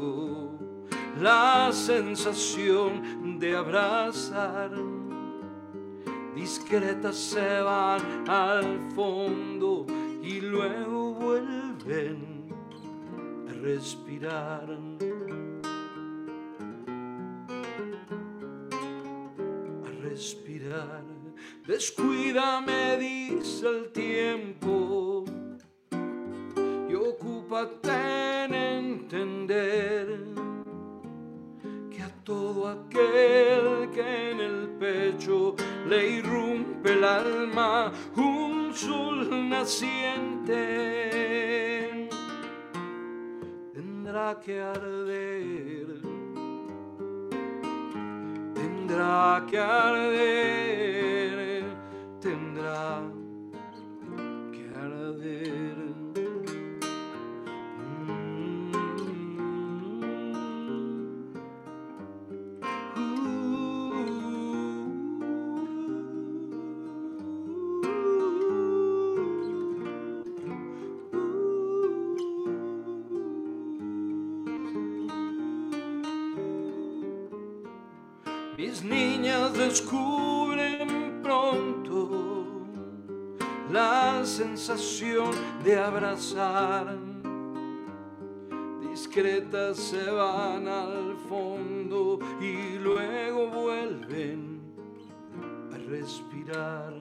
[1.21, 4.71] la sensación de abrazar.
[6.35, 9.87] Discretas se van al fondo
[10.23, 12.55] y luego vuelven
[13.49, 14.79] a respirar.
[20.11, 21.05] Respirar.
[21.67, 25.25] Descuida, me dice el tiempo,
[26.89, 30.07] y ocúpate en entender
[31.91, 35.55] que a todo aquel que en el pecho
[35.89, 40.59] le irrumpe el alma un sol naciente
[43.73, 46.10] tendrá que arder
[48.91, 51.40] tendrá que arder,
[79.71, 82.09] niñas descubren pronto
[83.71, 85.31] la sensación
[85.65, 86.99] de abrazar.
[88.91, 94.61] Discretas se van al fondo y luego vuelven
[95.73, 97.00] a respirar.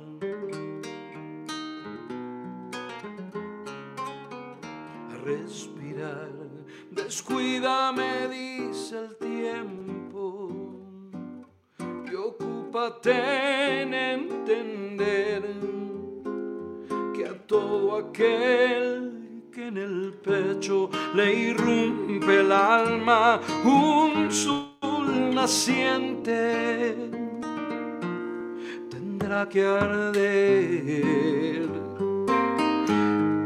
[29.49, 31.67] Que arder.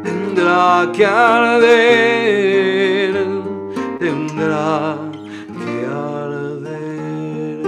[0.04, 3.14] Tendrá que arder.
[4.00, 4.98] Tendrá
[5.64, 7.64] que arder.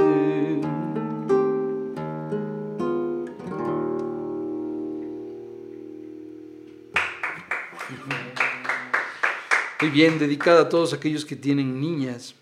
[9.82, 12.36] Muy bien, dedicada a todos aquellos que tienen niñas.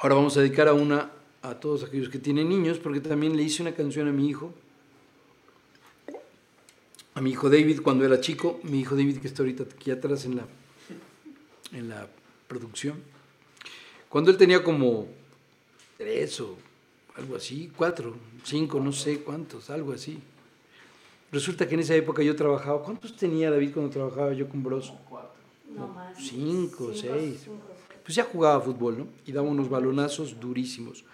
[0.00, 1.10] Ahora vamos a dedicar a una
[1.42, 4.52] a todos aquellos que tienen niños, porque también le hice una canción a mi hijo,
[7.18, 10.24] a mi hijo David cuando era chico, mi hijo David que está ahorita aquí atrás
[10.24, 10.46] en la,
[11.72, 12.06] en la
[12.46, 13.02] producción.
[14.08, 15.08] Cuando él tenía como
[15.96, 16.56] tres o
[17.16, 20.20] algo así, cuatro, cinco, no sé cuántos, algo así.
[21.32, 24.96] Resulta que en esa época yo trabajaba, ¿cuántos tenía David cuando trabajaba yo con Broso?
[25.74, 26.16] No más.
[26.16, 27.40] Cinco, seis.
[27.44, 27.64] cinco.
[28.04, 29.08] Pues ya jugaba fútbol, ¿no?
[29.26, 31.04] Y daba unos balonazos durísimos.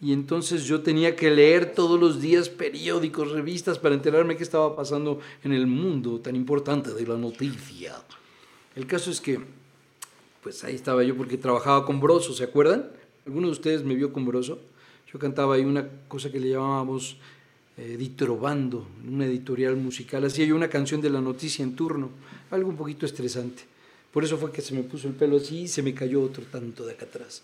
[0.00, 4.76] Y entonces yo tenía que leer todos los días periódicos, revistas, para enterarme qué estaba
[4.76, 7.96] pasando en el mundo tan importante de la noticia.
[8.76, 9.40] El caso es que,
[10.40, 12.90] pues ahí estaba yo porque trabajaba con Broso, ¿se acuerdan?
[13.26, 14.60] ¿Alguno de ustedes me vio con Broso?
[15.12, 17.16] Yo cantaba ahí una cosa que le llamábamos
[17.76, 17.96] eh,
[19.08, 20.24] una editorial musical.
[20.24, 22.10] Hacía yo una canción de la noticia en turno,
[22.50, 23.64] algo un poquito estresante.
[24.12, 26.44] Por eso fue que se me puso el pelo así y se me cayó otro
[26.44, 27.42] tanto de acá atrás.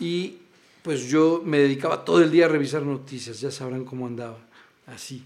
[0.00, 0.38] Y
[0.84, 4.36] pues yo me dedicaba todo el día a revisar noticias, ya sabrán cómo andaba,
[4.86, 5.24] así.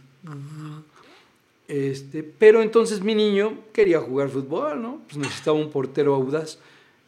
[1.66, 5.00] Este, pero entonces mi niño quería jugar fútbol, ¿no?
[5.08, 6.60] Pues necesitaba un portero audaz.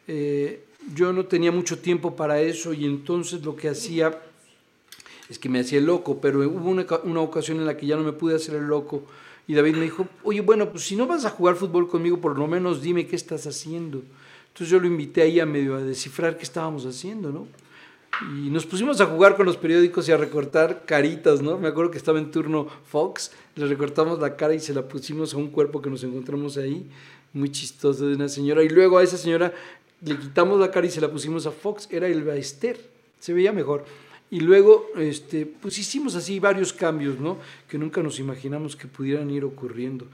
[0.05, 4.21] Eh, yo no tenía mucho tiempo para eso y entonces lo que hacía
[5.29, 7.95] es que me hacía el loco, pero hubo una, una ocasión en la que ya
[7.95, 9.03] no me pude hacer el loco
[9.47, 12.37] y David me dijo, oye, bueno, pues si no vas a jugar fútbol conmigo, por
[12.37, 14.03] lo menos dime qué estás haciendo.
[14.49, 17.47] Entonces yo lo invité ahí a medio a descifrar qué estábamos haciendo, ¿no?
[18.21, 21.57] Y nos pusimos a jugar con los periódicos y a recortar caritas, ¿no?
[21.57, 25.33] Me acuerdo que estaba en turno Fox, le recortamos la cara y se la pusimos
[25.33, 26.85] a un cuerpo que nos encontramos ahí,
[27.33, 28.63] muy chistoso de una señora.
[28.63, 29.53] Y luego a esa señora
[30.01, 32.79] le quitamos la cara y se la pusimos a Fox, era el Esther,
[33.19, 33.85] se veía mejor.
[34.29, 37.37] Y luego, este, pues hicimos así varios cambios, ¿no?
[37.67, 40.05] Que nunca nos imaginamos que pudieran ir ocurriendo.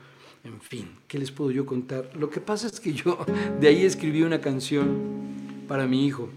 [0.43, 2.09] En fin, ¿qué les puedo yo contar?
[2.15, 3.17] Lo que pasa es que yo
[3.59, 6.29] de ahí escribí una canción para mi hijo,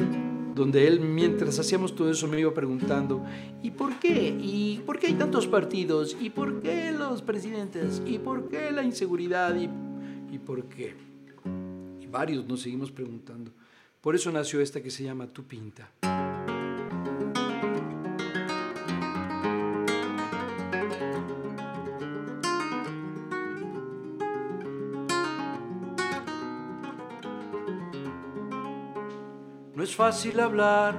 [0.60, 3.24] donde él mientras hacíamos todo eso me iba preguntando,
[3.62, 4.36] ¿y por qué?
[4.38, 6.14] ¿Y por qué hay tantos partidos?
[6.20, 8.02] ¿Y por qué los presidentes?
[8.04, 9.56] ¿Y por qué la inseguridad?
[9.56, 9.70] ¿Y,
[10.34, 10.94] y por qué?
[11.98, 13.50] Y varios nos seguimos preguntando.
[14.02, 15.92] Por eso nació esta que se llama Tu Pinta.
[30.00, 30.94] Fácil hablar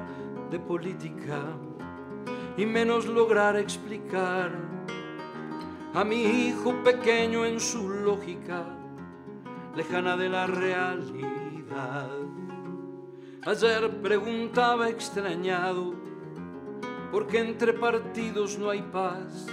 [0.51, 1.41] de política
[2.55, 4.51] y menos lograr explicar
[5.95, 8.63] a mi hijo pequeño en su lógica
[9.75, 12.11] lejana de la realidad.
[13.43, 15.95] Ayer preguntaba extrañado
[17.11, 19.47] por qué entre partidos no hay paz.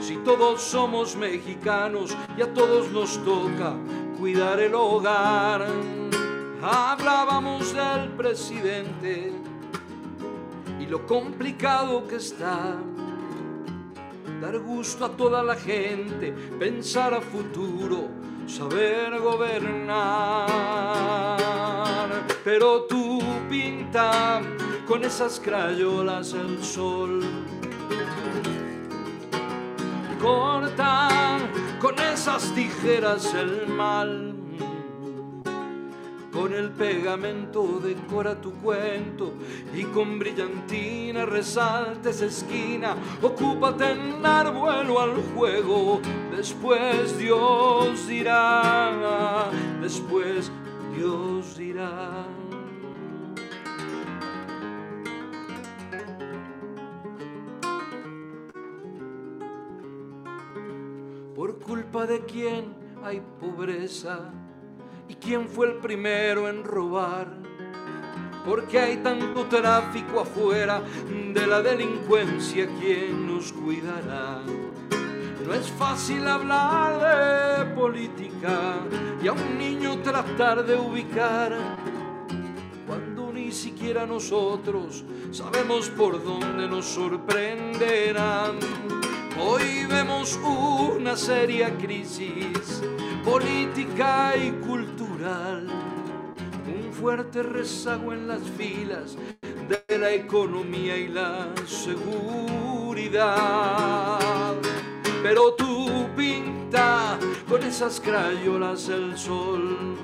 [0.00, 3.76] Si todos somos mexicanos y a todos nos toca
[4.18, 5.64] cuidar el hogar.
[6.62, 9.32] Hablábamos del presidente
[10.78, 12.76] y lo complicado que está.
[14.42, 18.08] Dar gusto a toda la gente, pensar a futuro,
[18.46, 20.46] saber gobernar.
[22.44, 24.42] Pero tú pinta
[24.86, 27.22] con esas crayolas el sol.
[30.20, 31.38] Corta
[31.80, 34.29] con esas tijeras el mal.
[36.32, 39.32] Con el pegamento decora tu cuento
[39.74, 42.94] y con brillantina resaltes esquina.
[43.20, 46.00] Ocúpate en dar vuelo al juego.
[46.30, 49.50] Después Dios dirá,
[49.80, 50.52] después
[50.96, 52.26] Dios dirá.
[61.34, 62.72] Por culpa de quién
[63.02, 64.30] hay pobreza
[65.10, 67.26] ¿Y quién fue el primero en robar?
[68.46, 70.80] Porque hay tanto tráfico afuera
[71.34, 74.40] de la delincuencia, ¿quién nos cuidará?
[75.44, 78.86] No es fácil hablar de política
[79.20, 81.56] y a un niño tratar de ubicar
[82.86, 85.02] cuando ni siquiera nosotros
[85.32, 88.60] sabemos por dónde nos sorprenderán.
[89.40, 92.80] Hoy vemos una seria crisis
[93.24, 95.66] política y cultural,
[96.66, 99.16] un fuerte rezago en las filas
[99.68, 103.28] de la economía y la seguridad.
[105.22, 107.18] Pero tú pinta
[107.48, 109.96] con esas crayolas el sol.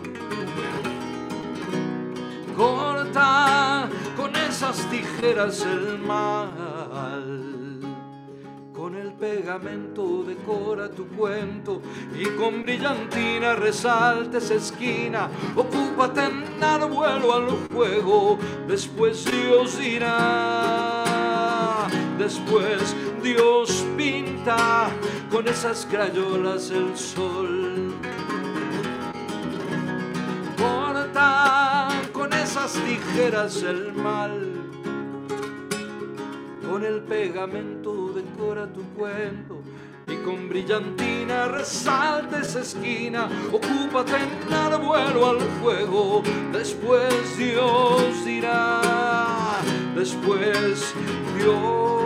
[2.56, 6.75] Corta con esas tijeras el mal.
[9.18, 11.80] Pegamento decora tu cuento
[12.14, 15.30] y con brillantina resalta esa esquina.
[15.54, 18.38] Ocúpate en dar vuelo al juego,
[18.68, 21.04] después Dios dirá.
[22.18, 24.90] Después Dios pinta
[25.30, 27.94] con esas crayolas el sol.
[30.58, 34.65] Corta con esas tijeras el mal.
[36.76, 39.62] Con el pegamento decora tu cuento
[40.06, 43.30] y con brillantina resalta esa esquina.
[43.50, 46.22] Ocúpate en dar vuelo al fuego.
[46.52, 48.82] Después Dios dirá.
[49.94, 50.94] Después
[51.38, 52.05] Dios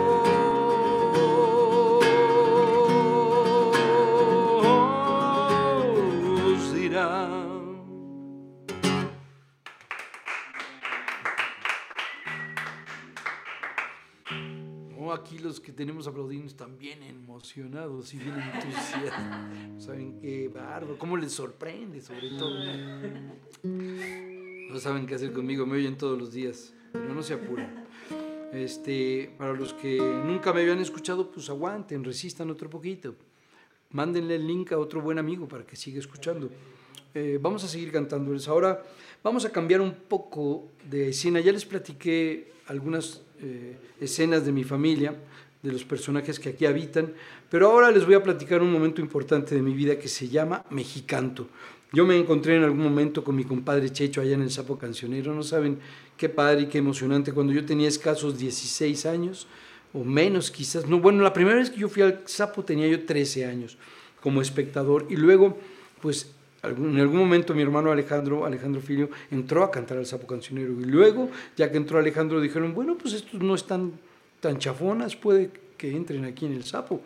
[15.31, 19.49] aquí los que tenemos aplaudiendo están bien emocionados y bien entusiasmados.
[19.85, 22.59] Saben qué bárbaro, cómo les sorprende sobre todo.
[23.63, 27.85] No saben qué hacer conmigo, me oyen todos los días, pero no se apuren.
[28.51, 33.15] Este, para los que nunca me habían escuchado, pues aguanten, resistan otro poquito.
[33.91, 36.49] Mándenle el link a otro buen amigo para que siga escuchando.
[37.13, 38.49] Eh, vamos a seguir cantándoles.
[38.49, 38.83] Ahora
[39.23, 41.39] vamos a cambiar un poco de escena.
[41.39, 45.15] Ya les platiqué algunas eh, escenas de mi familia,
[45.63, 47.13] de los personajes que aquí habitan,
[47.49, 50.65] pero ahora les voy a platicar un momento importante de mi vida que se llama
[50.69, 51.47] Mexicanto.
[51.93, 55.35] Yo me encontré en algún momento con mi compadre Checho allá en el Sapo Cancionero,
[55.35, 55.79] no saben
[56.17, 59.47] qué padre y qué emocionante, cuando yo tenía escasos 16 años,
[59.93, 63.05] o menos quizás, no, bueno, la primera vez que yo fui al Sapo tenía yo
[63.05, 63.77] 13 años
[64.21, 65.57] como espectador, y luego,
[66.01, 66.31] pues
[66.63, 70.73] en algún momento mi hermano Alejandro, Alejandro Filio, entró a cantar al Sapo Cancionero.
[70.79, 73.93] Y luego, ya que entró Alejandro, dijeron, bueno, pues estos no están
[74.39, 77.01] tan chafonas, puede que entren aquí en el Sapo.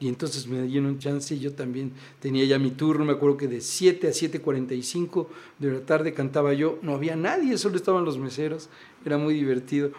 [0.00, 3.48] Y entonces me dieron chance y yo también tenía ya mi turno, me acuerdo que
[3.48, 5.26] de 7 a 7.45
[5.58, 8.68] de la tarde cantaba yo, no había nadie, solo estaban los meseros,
[9.04, 9.92] era muy divertido.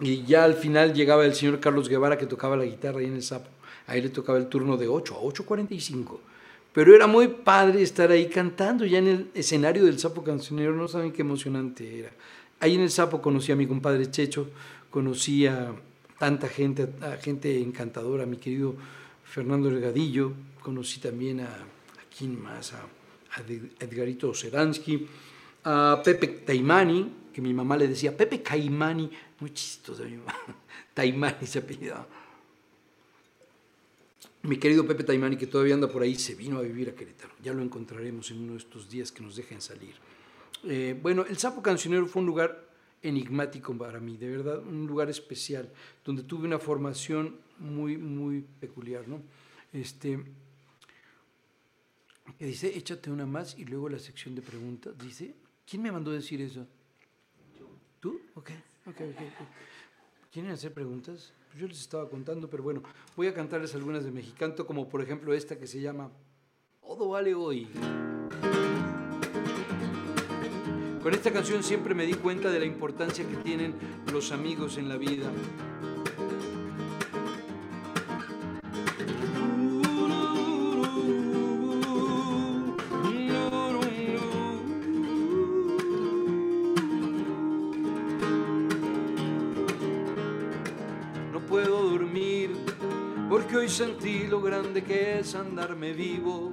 [0.00, 3.14] Y ya al final llegaba el señor Carlos Guevara que tocaba la guitarra ahí en
[3.14, 3.50] el Sapo,
[3.86, 6.18] a él le tocaba el turno de 8 a 8.45
[6.72, 10.88] pero era muy padre estar ahí cantando ya en el escenario del Sapo Cancionero, no
[10.88, 12.10] saben qué emocionante era.
[12.60, 14.48] Ahí en el Sapo conocí a mi compadre Checho,
[14.90, 15.74] conocí a
[16.18, 18.74] tanta gente, a gente encantadora, a mi querido
[19.24, 23.40] Fernando Regadillo, conocí también a, a quién más, a, a
[23.80, 25.06] Edgarito Seransky,
[25.64, 29.10] a Pepe Taimani, que mi mamá le decía, Pepe Caimani,
[29.40, 30.34] muy chistoso mi mamá,
[30.94, 32.06] Taimani se apellidaba.
[34.44, 37.32] Mi querido Pepe Taimani, que todavía anda por ahí, se vino a vivir a Querétaro.
[37.42, 39.94] Ya lo encontraremos en uno de estos días que nos dejen salir.
[40.64, 42.68] Eh, bueno, el Sapo Cancionero fue un lugar
[43.02, 45.72] enigmático para mí, de verdad, un lugar especial,
[46.04, 49.22] donde tuve una formación muy, muy peculiar, ¿no?
[49.72, 50.24] Este,
[52.36, 54.98] que dice, échate una más y luego la sección de preguntas.
[54.98, 55.34] Dice,
[55.68, 56.66] ¿quién me mandó a decir eso?
[58.00, 58.20] ¿Tú?
[58.34, 58.50] Ok,
[58.86, 59.00] ok, ok.
[59.00, 59.32] okay.
[60.32, 61.32] ¿Quieren hacer preguntas?
[61.52, 62.82] Pues yo les estaba contando, pero bueno,
[63.14, 66.10] voy a cantarles algunas de Mexicanto, como por ejemplo esta que se llama
[66.80, 67.68] Todo vale hoy.
[71.02, 73.74] Con esta canción siempre me di cuenta de la importancia que tienen
[74.10, 75.30] los amigos en la vida.
[94.62, 96.52] grande que es andarme vivo,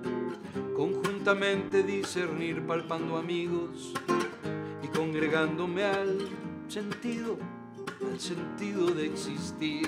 [0.75, 3.93] conjuntamente discernir palpando amigos
[4.83, 6.27] y congregándome al
[6.67, 7.37] sentido,
[8.11, 9.87] al sentido de existir.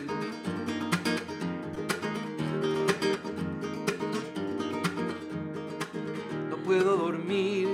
[6.49, 7.69] No puedo dormir,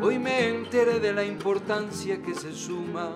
[0.00, 3.10] hoy me enteré de la importancia que se suma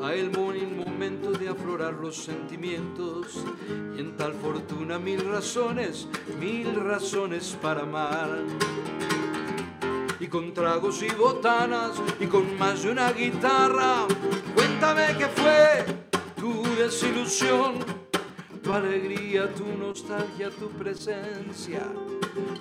[0.00, 3.44] a el morning momento de aflorar los sentimientos
[3.96, 6.06] y en tal fortuna mil razones,
[6.38, 8.28] mil razones para amar.
[10.20, 14.06] Y con tragos y botanas y con más de una guitarra,
[14.54, 15.84] cuéntame qué fue
[16.36, 17.78] tu desilusión,
[18.62, 21.82] tu alegría, tu nostalgia, tu presencia.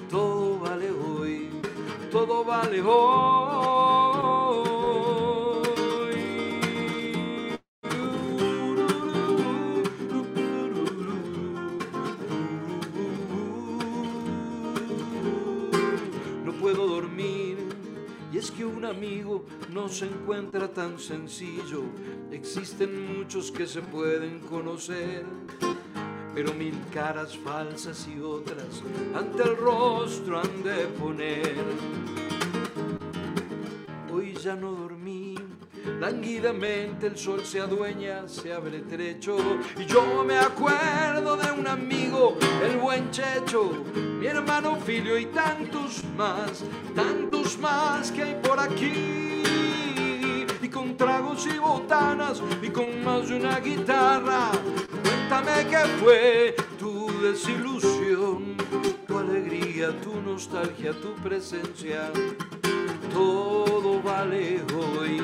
[0.09, 1.49] Todo vale hoy,
[2.11, 4.10] todo vale hoy.
[20.51, 21.83] Tan sencillo.
[22.29, 25.25] Existen muchos que se pueden conocer,
[26.35, 28.83] pero mil caras falsas y otras
[29.15, 31.55] ante el rostro han de poner.
[34.13, 35.35] Hoy ya no dormí,
[36.01, 39.37] languidamente el sol se adueña, se abre trecho
[39.79, 46.03] y yo me acuerdo de un amigo, el buen Checho, mi hermano Filio y tantos
[46.17, 49.30] más, tantos más que hay por aquí.
[51.01, 54.51] Tragos y botanas y con más de una guitarra,
[55.03, 58.55] cuéntame qué fue tu desilusión,
[59.07, 62.11] tu alegría, tu nostalgia, tu presencia
[63.13, 65.21] todo vale hoy.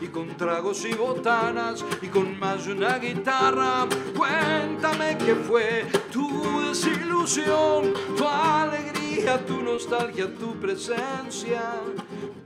[0.00, 6.28] Y con tragos y botanas y con más de una guitarra, cuéntame qué fue tu
[6.68, 11.62] desilusión, tu alegría, tu nostalgia, tu presencia.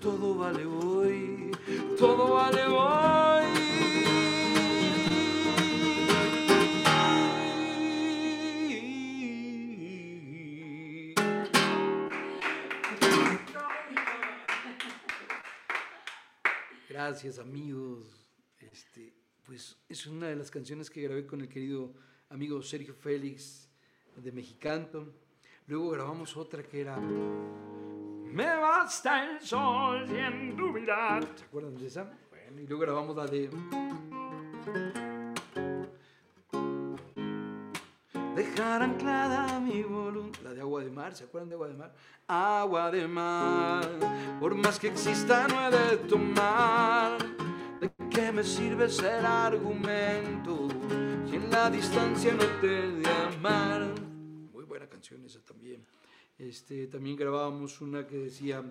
[0.01, 0.86] Todo vale hoy,
[1.97, 3.47] todo vale hoy.
[16.89, 18.27] Gracias amigos.
[18.59, 21.95] Este, pues es una de las canciones que grabé con el querido
[22.29, 23.69] amigo Sergio Félix
[24.17, 25.15] de Mexicanto.
[25.67, 26.99] Luego grabamos otra que era
[28.37, 31.24] Me basta el sol y en tu mirar.
[31.37, 32.05] ¿Se acuerdan de esa?
[32.28, 33.49] Bueno, y luego grabamos la de
[38.34, 40.43] Dejar anclada mi voluntad.
[40.43, 41.95] La de agua de mar, ¿se acuerdan de agua de mar?
[42.28, 43.89] Agua de mar,
[44.39, 47.16] por más que exista no he de tomar.
[47.80, 50.68] ¿De qué me sirve ser argumento
[51.26, 53.87] si en la distancia no te de amar?
[54.53, 55.82] Muy buena canción esa también.
[56.39, 58.62] Este, también grabábamos una que decía,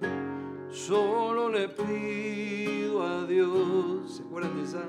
[0.72, 4.18] solo le pido a Dios.
[4.18, 4.88] ¿Se acuerdan de esa?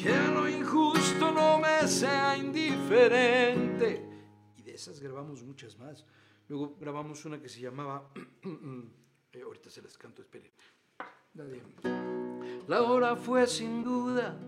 [0.00, 4.08] que lo injusto no me sea indiferente.
[4.56, 6.06] Y de esas grabamos muchas más.
[6.48, 8.08] Luego grabamos una que se llamaba,
[9.32, 10.52] eh, ahorita se las canto, esperen.
[12.68, 14.38] La, hora fue sin duda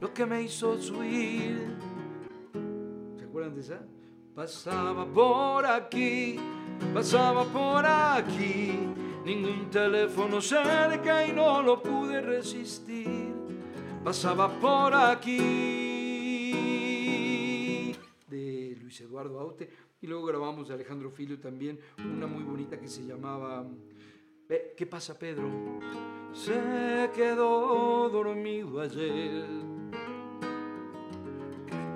[0.00, 1.58] lo que me hizo subir.
[3.18, 3.82] ¿Se acuerdan de esa?
[4.34, 6.38] Pasaba por aquí,
[6.94, 8.78] pasaba por aquí,
[9.26, 13.34] ningún teléfono cerca y no lo pude resistir.
[14.02, 15.52] Pasaba por aquí.
[18.26, 19.68] De Luis Eduardo Aute.
[20.00, 23.64] Y luego grabamos de Alejandro Filio también una muy bonita que se llamaba
[24.48, 25.48] eh, ¿Qué pasa Pedro?
[26.32, 29.71] Se quedó dormido ayer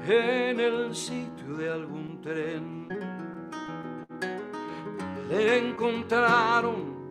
[0.08, 2.88] en el sitio de algún tren
[5.28, 7.08] le encontraron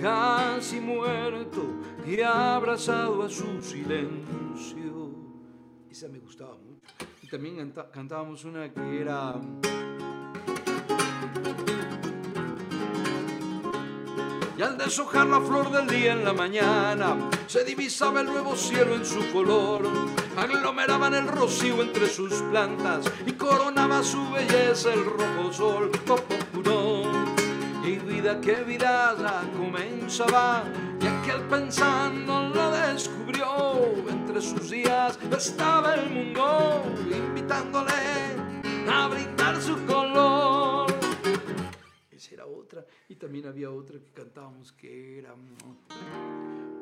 [0.00, 1.62] casi muerto
[2.06, 5.10] y abrazado a su silencio.
[5.90, 6.80] Esa me gustaba mucho.
[7.22, 9.40] Y también cantábamos una que era...
[14.62, 17.16] Al deshojar la flor del día en la mañana,
[17.48, 19.82] se divisaba el nuevo cielo en su color.
[20.36, 25.90] Aglomeraban el rocío entre sus plantas y coronaba su belleza el rojo sol.
[26.08, 27.84] Oh, oh, no.
[27.84, 30.62] Y vida que vida ya comenzaba,
[31.00, 33.48] y aquel pensando lo descubrió.
[34.08, 37.92] Entre sus días estaba el mundo, invitándole
[38.88, 40.11] a brindar su color.
[42.32, 45.34] Era otra, y también había otra que cantábamos que era...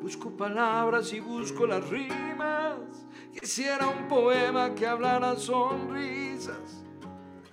[0.00, 6.84] Busco palabras y busco las rimas, quisiera un poema que hablara sonrisas.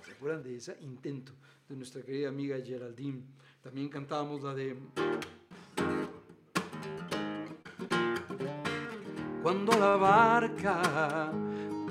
[0.04, 0.76] ¿Se acuerdan de esa?
[0.80, 1.32] Intento,
[1.68, 3.24] de nuestra querida amiga Geraldine.
[3.60, 4.78] También cantábamos la de...
[9.42, 11.32] Cuando la barca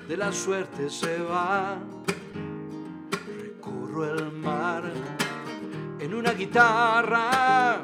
[0.07, 1.77] de la suerte se va,
[3.41, 4.56] recorro el mar
[6.17, 7.81] una guitarra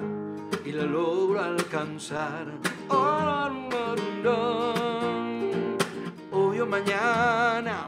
[0.66, 2.48] y la logro alcanzar.
[2.90, 3.24] Oh.
[6.32, 7.88] Hoy o mañana,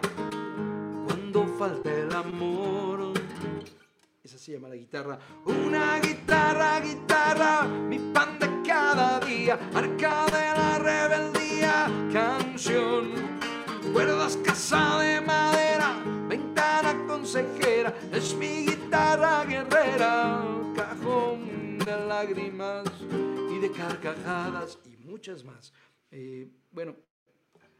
[1.06, 3.14] cuando falte el amor.
[4.24, 5.18] Esa se llama la guitarra.
[5.46, 13.12] Una guitarra, guitarra, mi pan de cada día, arca de la rebeldía, canción.
[13.94, 15.75] Cuerdas, casa de madera,
[17.38, 20.42] es mi guitarra guerrera,
[20.74, 22.86] cajón de lágrimas
[23.52, 25.74] y de carcajadas y muchas más.
[26.12, 26.96] Eh, bueno,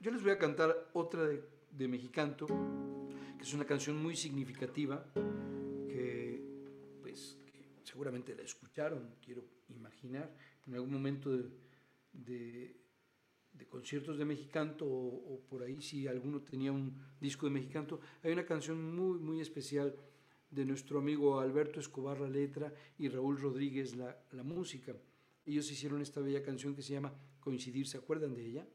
[0.02, 2.48] yo les voy a cantar otra de, Mexicanto,
[3.38, 5.06] que es una canción muy significativa,
[5.88, 6.42] que
[7.02, 7.38] pues
[7.84, 10.36] seguramente la escucharon, quiero imaginar,
[10.68, 11.30] en algún momento
[12.12, 12.76] de,
[13.58, 18.00] de conciertos de Mexicanto o, por ahí si alguno tenía un disco de Mexicanto.
[18.24, 19.96] Hay una canción muy, muy especial
[20.50, 24.94] de nuestro amigo Alberto Escobar la letra y Raúl Rodríguez la, la música.
[25.46, 28.68] Ellos hicieron esta bella canción que se llama Coincidir, ¿se acuerdan de ella?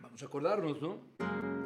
[0.00, 1.65] Vamos a acordarnos, ¿no?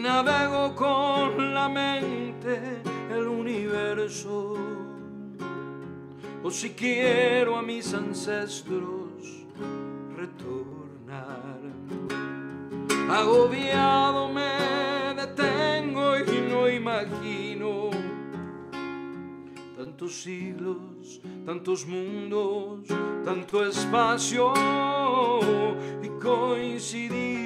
[0.00, 4.54] Navego con la mente el universo,
[6.42, 9.46] o si quiero a mis ancestros
[10.14, 11.60] retornar.
[13.10, 17.90] Agobiado me detengo y no imagino
[19.76, 22.88] tantos siglos, tantos mundos,
[23.24, 24.52] tanto espacio
[26.02, 27.45] y coincidir.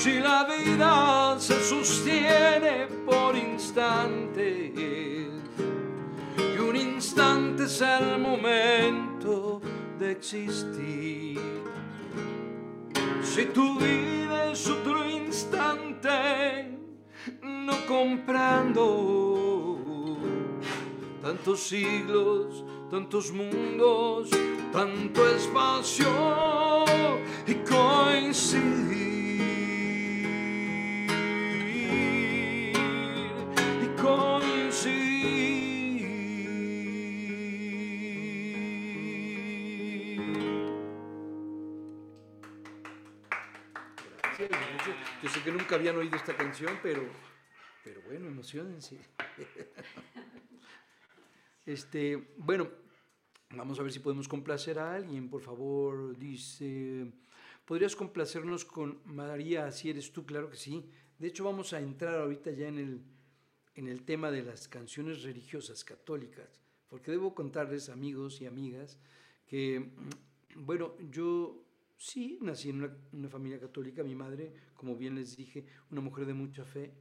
[0.00, 9.60] Si la vida se sostiene por instantes y un instante es el momento
[9.98, 11.38] de existir.
[13.22, 16.78] Si tú vives otro instante,
[17.42, 18.96] no comprendo
[21.20, 24.30] tantos siglos, tantos mundos,
[24.72, 26.86] tanto espacio
[27.46, 29.19] y coincidir.
[45.22, 47.02] Yo sé que nunca habían oído esta canción, pero,
[47.84, 48.98] pero bueno, emocionense.
[51.66, 52.68] Este, bueno,
[53.50, 56.18] vamos a ver si podemos complacer a alguien, por favor.
[56.18, 57.12] Dice,
[57.64, 60.24] ¿podrías complacernos con María, así eres tú?
[60.24, 60.90] Claro que sí.
[61.18, 63.02] De hecho, vamos a entrar ahorita ya en el,
[63.76, 68.98] en el tema de las canciones religiosas católicas, porque debo contarles, amigos y amigas,
[69.46, 69.92] que,
[70.56, 71.62] bueno, yo
[72.02, 72.82] Sí, nací en
[73.12, 76.94] una, familia católica, mi madre, como bien les dije, una mujer de mucha fe.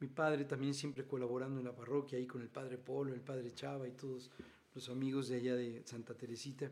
[0.00, 3.54] Mi padre también siempre colaborando en la parroquia, ahí con el padre Polo, el padre
[3.54, 4.30] Chava y todos
[4.74, 6.70] los amigos de allá de Santa Teresita.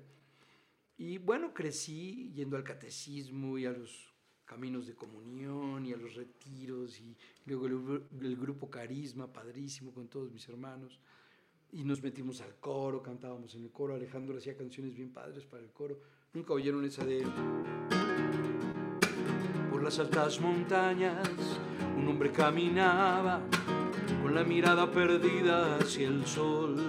[0.98, 4.12] Y bueno, crecí yendo al catecismo y a los
[4.44, 7.16] caminos de comunión y a los retiros y
[7.46, 11.00] luego el grupo Carisma, padrísimo con todos mis hermanos.
[11.70, 13.94] Y nos metimos al coro, cantábamos en el coro.
[13.94, 16.21] Alejandro hacía canciones bien padres para el coro.
[16.34, 17.26] Nunca oyeron esa de.
[19.70, 21.28] Por las altas montañas
[21.94, 23.40] un hombre caminaba
[24.22, 26.88] con la mirada perdida hacia el sol.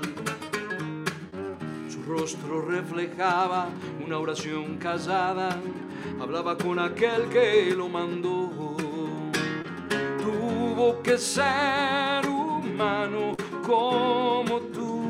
[1.90, 3.68] Su rostro reflejaba
[4.06, 5.60] una oración casada,
[6.22, 8.50] hablaba con aquel que lo mandó.
[10.20, 15.02] Tuvo que ser humano como tú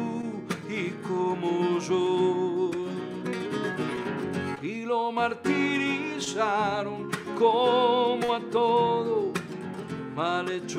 [0.68, 2.33] y como yo.
[5.14, 9.32] Martirizaron como a todo
[10.16, 10.74] malhechor.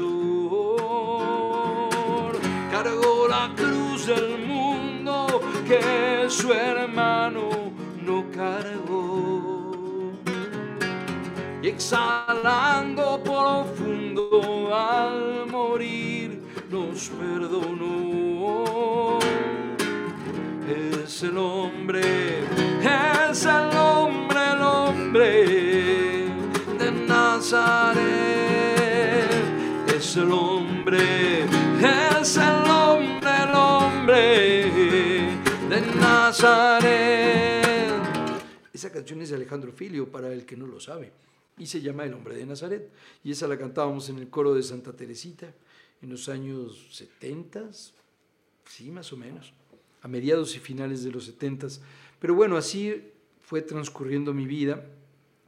[2.73, 7.49] Cargó la cruz del mundo que su hermano
[8.05, 10.13] no cargó.
[11.63, 17.95] Y exhalando profundo al morir nos perdonó.
[20.67, 22.01] Es el hombre,
[23.31, 23.94] es el hombre,
[25.15, 26.27] hombre
[26.77, 28.05] de Nazaret.
[29.95, 34.41] Es el hombre, es el hombre, el hombre
[35.71, 37.95] de Nazaret.
[38.73, 41.13] Esa canción es de Alejandro Filio, para el que no lo sabe,
[41.59, 42.91] y se llama El hombre de Nazaret.
[43.23, 45.55] Y esa la cantábamos en el coro de Santa Teresita
[46.03, 47.71] en los años 70,
[48.67, 49.53] sí, más o menos,
[50.03, 51.69] a mediados y finales de los 70.
[52.19, 53.13] Pero bueno, así
[53.43, 54.85] fue transcurriendo mi vida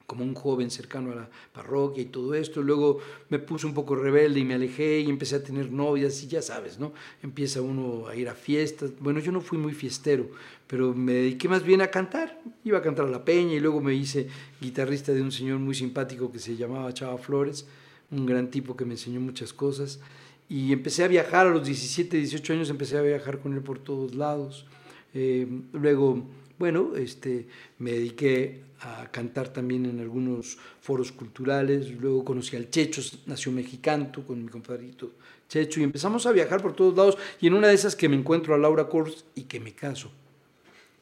[0.07, 2.62] como un joven cercano a la parroquia y todo esto.
[2.62, 6.28] Luego me puse un poco rebelde y me alejé y empecé a tener novias y
[6.28, 6.92] ya sabes, ¿no?
[7.22, 8.92] Empieza uno a ir a fiestas.
[9.00, 10.30] Bueno, yo no fui muy fiestero,
[10.66, 12.40] pero me dediqué más bien a cantar.
[12.64, 14.28] Iba a cantar a la peña y luego me hice
[14.61, 17.66] guitarrista de un señor muy simpático que se llamaba Chava Flores,
[18.11, 20.00] un gran tipo que me enseñó muchas cosas.
[20.48, 23.80] Y empecé a viajar a los 17, 18 años, empecé a viajar con él por
[23.80, 24.66] todos lados.
[25.12, 26.22] Eh, luego,
[26.59, 27.48] bueno, este,
[27.80, 31.90] me dediqué a cantar también en algunos foros culturales.
[32.00, 35.12] Luego conocí al Checho, nació Mexicanto con mi compadrito
[35.48, 37.16] Checho y empezamos a viajar por todos lados.
[37.40, 40.10] Y en una de esas que me encuentro a Laura Kors y que me caso.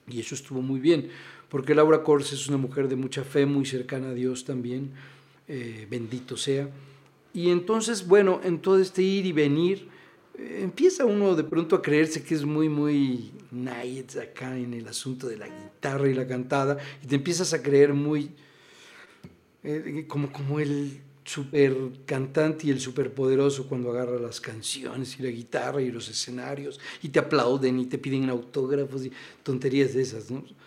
[0.07, 1.09] Y eso estuvo muy bien,
[1.49, 4.91] porque Laura Kors es una mujer de mucha fe, muy cercana a Dios también,
[5.49, 6.69] eh, bendito sea.
[7.33, 9.89] Y entonces, bueno, en todo este ir y venir,
[10.39, 15.29] empieza uno de pronto a creerse que es muy, muy nice acá en el asunto
[15.29, 18.31] de la guitarra y la cantada, y te empiezas a creer muy
[19.63, 21.75] eh, como, como el super
[22.05, 26.79] cantante y el super poderoso cuando agarra las canciones y la guitarra y los escenarios
[27.03, 29.13] y te aplauden y te piden autógrafos y
[29.43, 30.27] tonterías de esas.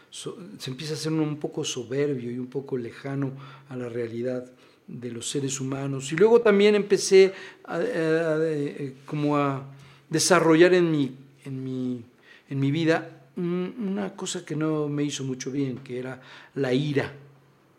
[0.09, 3.33] se empieza a ser uno un poco soberbio y un poco lejano
[3.69, 4.51] a la realidad
[4.87, 6.11] de los seres humanos.
[6.11, 7.33] Y luego también empecé
[7.65, 9.65] a, eh, como a
[10.09, 11.15] desarrollar en mi,
[11.45, 12.03] en mi,
[12.49, 16.21] en mi vida un- una cosa que no me hizo mucho bien, que era
[16.55, 17.13] la ira.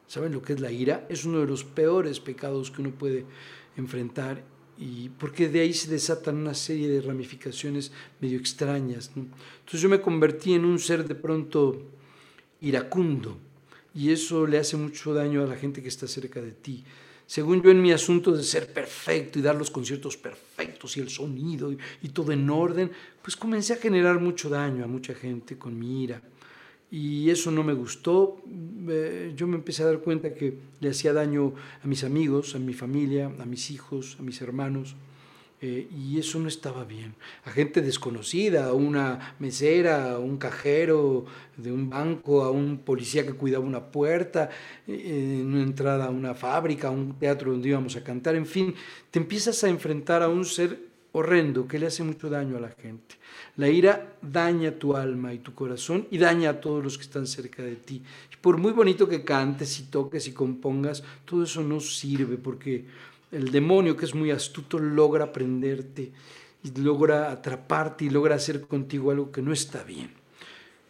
[0.07, 1.07] ¿Saben lo que es la ira?
[1.09, 3.25] Es uno de los peores pecados que uno puede
[3.77, 4.43] enfrentar
[4.79, 7.91] y porque de ahí se desatan una serie de ramificaciones
[8.21, 9.11] medio extrañas.
[9.17, 11.83] Entonces yo me convertí en un ser de pronto
[12.61, 13.39] iracundo
[13.99, 16.85] y eso le hace mucho daño a la gente que está cerca de ti.
[17.27, 21.11] Según yo en mi asunto de ser perfecto y dar los conciertos perfectos y el
[21.11, 25.77] sonido y, todo en orden, pues comencé a generar mucho daño a mucha gente con
[25.77, 26.23] mi ira
[26.93, 28.41] y eso no me gustó.
[28.89, 32.61] Eh, yo me empecé a dar cuenta que le hacía daño a mis amigos, a
[32.61, 34.95] mi familia, a mis hijos, a mis hermanos.
[35.61, 37.15] Eh, y eso no estaba bien.
[37.45, 41.25] A gente desconocida, a una mesera, a un cajero
[41.57, 44.51] de un banco, a un policía que cuidaba una puerta,
[44.87, 48.47] eh, en una entrada a una fábrica, a un teatro donde íbamos a cantar, en
[48.47, 48.75] fin,
[49.11, 52.71] te empiezas a enfrentar a un ser horrendo que le hace mucho daño a la
[52.71, 53.17] gente.
[53.57, 57.27] La ira daña tu alma y tu corazón y daña a todos los que están
[57.27, 58.03] cerca de ti.
[58.33, 62.85] Y por muy bonito que cantes y toques y compongas, todo eso no sirve porque
[63.33, 66.13] el demonio, que es muy astuto, logra prenderte
[66.63, 70.11] y logra atraparte y logra hacer contigo algo que no está bien.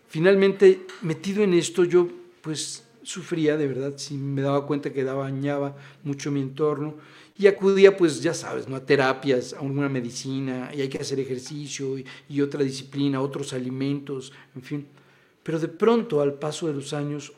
[0.09, 2.09] Finalmente, metido en esto, yo
[2.41, 6.95] pues sufría de verdad, sí me daba cuenta que dañaba mucho mi entorno
[7.39, 8.76] y acudía pues ya sabes, ¿no?
[8.76, 11.97] a terapias, a una medicina, y hay que hacer ejercicio
[12.28, 14.86] y otra disciplina, otros alimentos, en fin.
[15.43, 17.32] Pero de pronto, al paso de los años,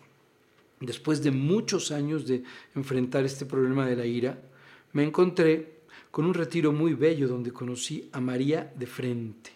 [0.80, 2.42] después de muchos años de
[2.74, 4.38] enfrentar este problema de la ira,
[4.92, 5.80] me encontré
[6.10, 9.50] con un retiro muy bello donde conocí a María de frente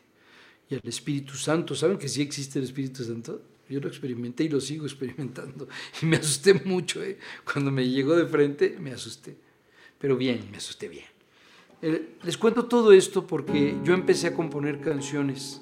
[0.69, 1.75] y al Espíritu Santo.
[1.75, 3.41] ¿Saben que sí existe el Espíritu Santo?
[3.69, 5.67] Yo lo experimenté y lo sigo experimentando.
[6.03, 7.03] Y me asusté mucho.
[7.03, 7.19] ¿eh?
[7.51, 9.37] Cuando me llegó de frente, me asusté.
[9.99, 11.07] Pero bien, me asusté bien.
[12.23, 15.61] Les cuento todo esto porque yo empecé a componer canciones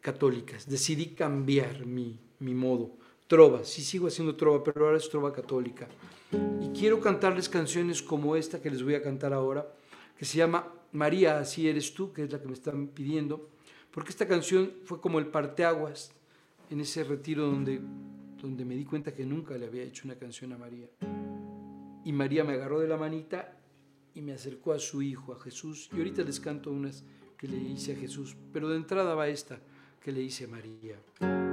[0.00, 0.68] católicas.
[0.68, 2.90] Decidí cambiar mi, mi modo.
[3.26, 5.88] Trova, sí sigo haciendo trova, pero ahora es trova católica.
[6.32, 9.66] Y quiero cantarles canciones como esta que les voy a cantar ahora,
[10.18, 13.48] que se llama María, así eres tú, que es la que me están pidiendo,
[13.90, 16.12] porque esta canción fue como el parteaguas
[16.70, 17.80] en ese retiro donde,
[18.40, 20.88] donde me di cuenta que nunca le había hecho una canción a María.
[22.04, 23.56] Y María me agarró de la manita
[24.14, 25.90] y me acercó a su hijo, a Jesús.
[25.92, 27.04] Y ahorita les canto unas
[27.36, 29.60] que le hice a Jesús, pero de entrada va esta
[30.00, 31.45] que le hice a María.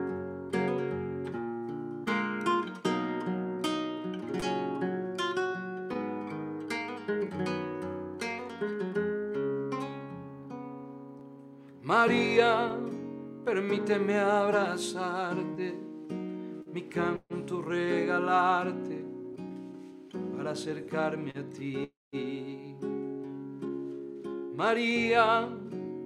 [12.06, 12.70] María,
[13.46, 15.74] permíteme abrazarte,
[16.74, 19.06] mi canto regalarte
[20.36, 21.90] para acercarme a ti.
[24.54, 25.48] María,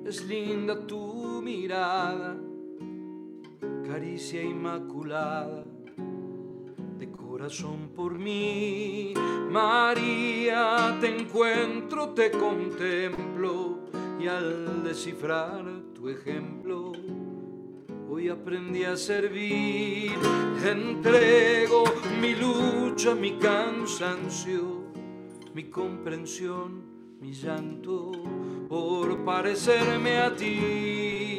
[0.06, 2.38] es linda tu mirada,
[3.88, 5.64] caricia inmaculada
[7.00, 9.16] de corazón por mí.
[9.50, 13.80] María, te encuentro, te contemplo
[14.20, 15.77] y al descifrar
[16.10, 16.92] ejemplo,
[18.10, 20.14] hoy aprendí a servir.
[20.66, 21.84] Entrego
[22.20, 24.92] mi lucha, mi cansancio,
[25.54, 26.84] mi comprensión,
[27.22, 28.12] mi llanto,
[28.68, 31.38] por parecerme a ti,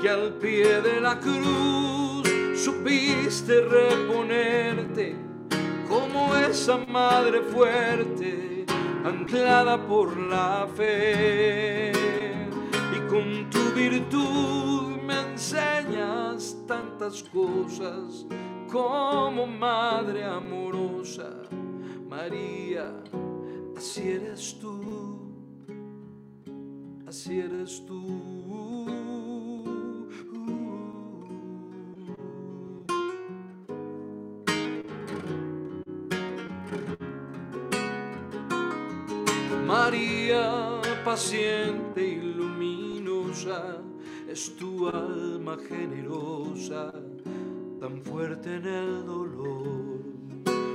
[0.00, 5.16] que al pie de la cruz supiste reponerte
[5.88, 8.64] como esa madre fuerte,
[9.04, 11.91] anclada por la fe.
[13.12, 18.24] Con tu virtud me enseñas tantas cosas
[18.72, 21.42] como madre amorosa.
[22.08, 22.90] María,
[23.76, 24.80] así eres tú,
[27.06, 28.00] así eres tú.
[39.66, 42.31] María, paciente y
[44.28, 46.92] es tu alma generosa,
[47.80, 50.02] tan fuerte en el dolor.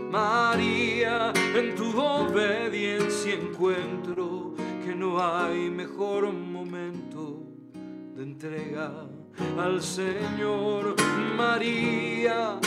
[0.10, 7.44] María, en tu obediencia encuentro que no hay mejor momento
[8.16, 9.06] de entrega
[9.60, 10.96] al Señor.
[11.38, 12.60] María,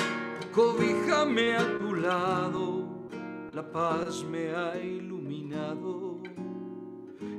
[0.55, 3.09] cobíjame a tu lado,
[3.53, 6.21] la paz me ha iluminado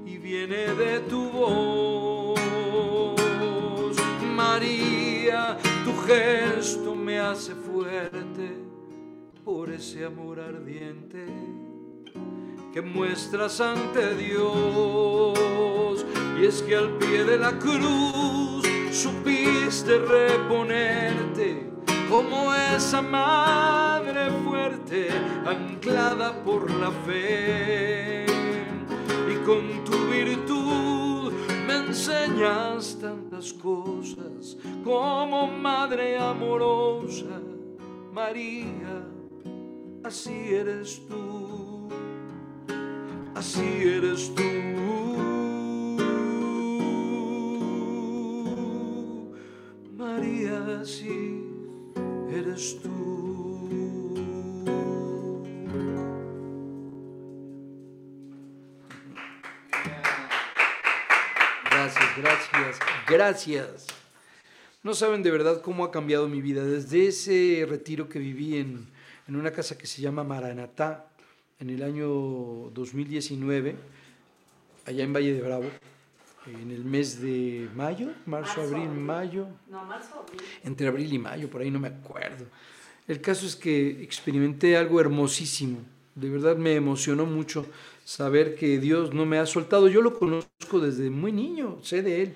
[0.05, 2.10] y viene de tu voz.
[4.61, 8.57] Tu gesto me hace fuerte
[9.43, 11.25] por ese amor ardiente
[12.71, 16.05] que muestras ante Dios.
[16.39, 21.71] Y es que al pie de la cruz supiste reponerte
[22.07, 25.07] como esa madre fuerte
[25.45, 28.27] anclada por la fe.
[29.27, 30.00] Y con tu
[31.91, 37.41] enseñas tantas cosas como madre amorosa,
[38.13, 39.05] María
[40.01, 41.89] así eres tú,
[43.35, 44.43] así eres tú.
[49.97, 51.45] María, así
[52.31, 53.30] eres tú.
[62.17, 63.87] Gracias, gracias.
[64.83, 66.63] No saben de verdad cómo ha cambiado mi vida.
[66.63, 68.87] Desde ese retiro que viví en,
[69.27, 71.05] en una casa que se llama Maranatá
[71.59, 72.07] en el año
[72.73, 73.75] 2019,
[74.87, 75.69] allá en Valle de Bravo,
[76.47, 78.99] en el mes de mayo, marzo, Marzo, abril, abril.
[78.99, 80.41] mayo, No, marzo, abril.
[80.63, 82.45] entre abril y mayo, por ahí no me acuerdo.
[83.07, 85.77] El caso es que experimenté algo hermosísimo.
[86.15, 87.65] De verdad me emocionó mucho
[88.15, 89.87] saber que Dios no me ha soltado.
[89.87, 92.33] Yo lo conozco desde muy niño, sé de Él.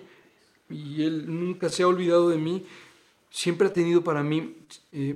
[0.70, 2.66] Y Él nunca se ha olvidado de mí.
[3.30, 4.56] Siempre ha tenido para mí
[4.94, 5.16] eh,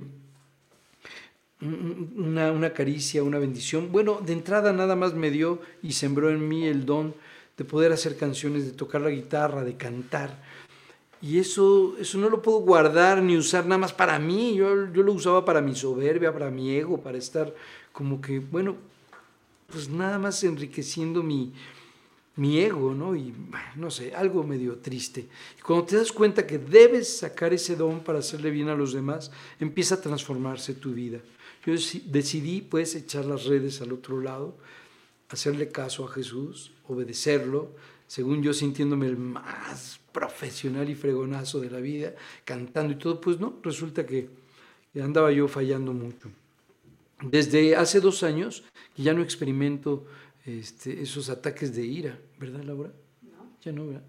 [1.62, 3.91] un- una, una caricia, una bendición.
[3.91, 7.14] Bueno, de entrada nada más me dio y sembró en mí el don
[7.57, 10.41] de poder hacer canciones, de tocar la guitarra, de cantar.
[11.22, 14.55] Y eso, eso no lo puedo guardar ni usar nada más para mí.
[14.55, 17.53] Yo, yo lo usaba para mi soberbia, para mi ego, para estar
[17.93, 18.78] como que, bueno,
[19.72, 21.53] pues nada más enriqueciendo mi,
[22.36, 23.15] mi ego, ¿no?
[23.15, 23.34] Y
[23.76, 25.28] no sé, algo medio triste.
[25.57, 28.93] Y cuando te das cuenta que debes sacar ese don para hacerle bien a los
[28.93, 31.20] demás, empieza a transformarse tu vida.
[31.65, 34.55] Yo deci- decidí pues echar las redes al otro lado,
[35.30, 37.70] hacerle caso a Jesús, obedecerlo,
[38.07, 43.39] según yo sintiéndome el más profesional y fregonazo de la vida, cantando y todo, pues
[43.39, 44.30] no, resulta que
[44.99, 46.30] andaba yo fallando mucho.
[47.22, 48.63] Desde hace dos años
[48.99, 50.05] que ya no experimento
[50.45, 52.91] este, esos ataques de ira, ¿verdad, Laura?
[53.21, 53.49] ¿no?
[53.63, 54.03] Ya no, ¿verdad?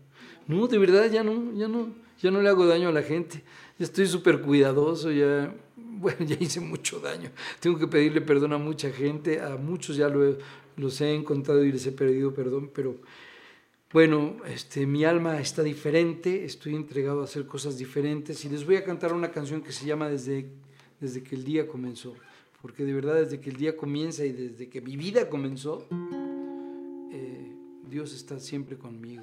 [0.49, 3.45] No, de verdad ya no, ya no, ya no le hago daño a la gente.
[3.79, 7.31] Ya estoy súper cuidadoso, ya, bueno, ya hice mucho daño.
[7.61, 10.39] Tengo que pedirle perdón a mucha gente, a muchos ya lo he-
[10.77, 12.97] los he encontrado y les he pedido perdón, pero
[13.93, 18.75] bueno, este, mi alma está diferente, estoy entregado a hacer cosas diferentes y les voy
[18.77, 20.47] a cantar una canción que se llama Desde,
[21.01, 22.15] desde que el día comenzó,
[22.63, 25.87] porque de verdad desde que el día comienza y desde que mi vida comenzó,
[27.11, 27.57] eh,
[27.89, 29.23] Dios está siempre conmigo.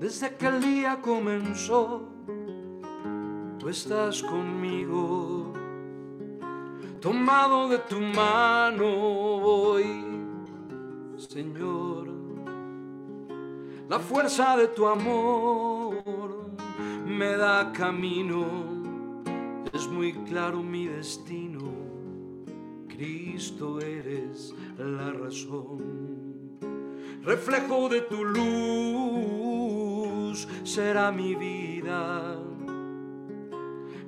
[0.00, 2.08] Desde que el día comenzó,
[3.58, 5.52] tú estás conmigo,
[7.00, 9.33] tomado de tu mano
[11.16, 12.08] Señor.
[13.88, 16.02] La fuerza de tu amor
[17.06, 18.44] me da camino,
[19.72, 21.72] es muy claro mi destino.
[22.88, 26.24] Cristo eres la razón
[27.24, 29.54] reflejo de tu luz
[30.62, 32.36] será mi vida.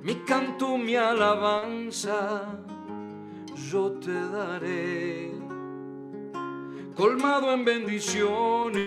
[0.03, 2.59] Mi canto, mi alabanza,
[3.71, 5.31] yo te daré.
[6.95, 8.79] Colmado en bendiciones,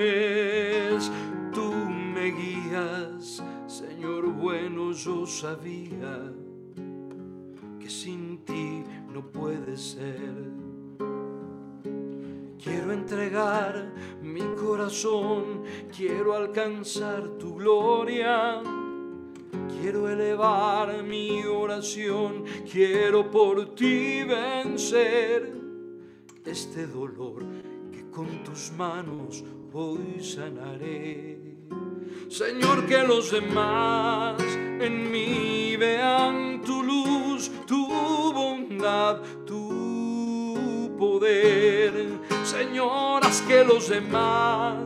[1.52, 6.32] tú me guías, Señor bueno, yo sabía
[7.78, 10.50] que sin ti no puede ser.
[12.62, 15.62] Quiero entregar mi corazón,
[15.94, 18.62] quiero alcanzar tu gloria.
[19.80, 25.53] Quiero elevar mi oración, quiero por ti vencer
[26.44, 27.44] este dolor
[27.90, 31.51] que con tus manos hoy sanaré.
[32.28, 34.40] Señor, que los demás
[34.80, 37.88] en mí vean tu luz, tu
[38.32, 41.92] bondad, tu poder.
[42.44, 44.78] Señor, haz que los demás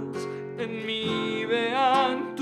[0.59, 2.34] en mí vean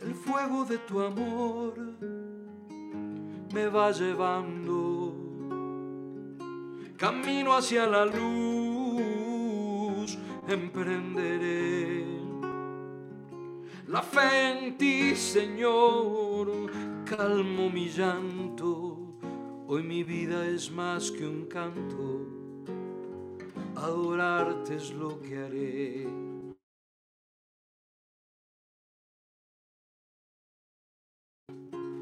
[0.00, 1.74] El fuego de tu amor
[3.52, 5.26] me va llevando
[6.96, 8.98] camino hacia la luz,
[10.48, 12.04] emprenderé.
[13.88, 16.70] La fe en ti, Señor,
[17.04, 19.18] calmo mi llanto.
[19.68, 22.35] Hoy mi vida es más que un canto.
[23.76, 26.06] Adorarte es lo que haré.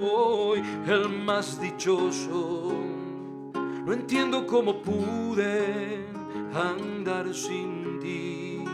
[0.01, 2.73] Hoy el más dichoso.
[3.85, 6.07] No entiendo cómo pude
[6.55, 8.65] andar sin ti.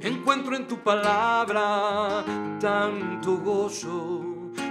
[0.00, 2.24] Encuentro en tu palabra
[2.60, 4.24] tanto gozo.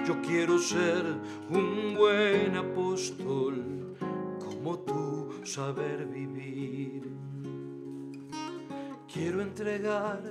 [0.07, 1.03] Yo quiero ser
[1.49, 3.95] un buen apóstol,
[4.39, 7.06] como tú saber vivir.
[9.11, 10.21] Quiero entregar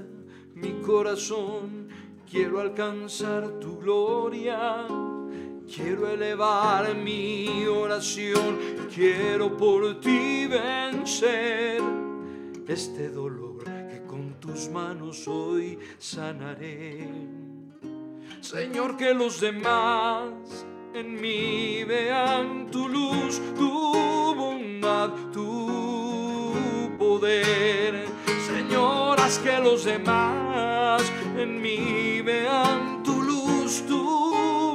[0.55, 1.89] mi corazón,
[2.31, 4.87] quiero alcanzar tu gloria.
[5.67, 8.59] Quiero elevar mi oración,
[8.95, 11.83] quiero por ti vencer
[12.69, 17.09] este dolor que con tus manos hoy sanaré.
[18.41, 28.06] Señor, que los demás en mí vean tu luz, tu bondad, tu poder.
[29.27, 31.03] Haz que los demás
[31.37, 34.01] en mí vean tu luz, tu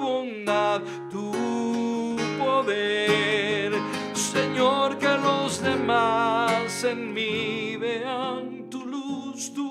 [0.01, 3.71] bondad, tu poder.
[4.13, 9.69] Señor, que los demás en mí vean tu luz, tu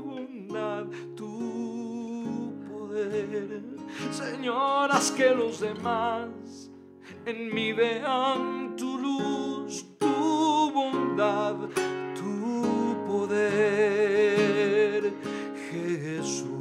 [0.00, 3.62] bondad, tu poder.
[4.12, 6.70] Señor, haz que los demás
[7.26, 11.56] en mí vean tu luz, tu bondad,
[13.26, 15.12] poder,
[15.70, 16.56] Jesús.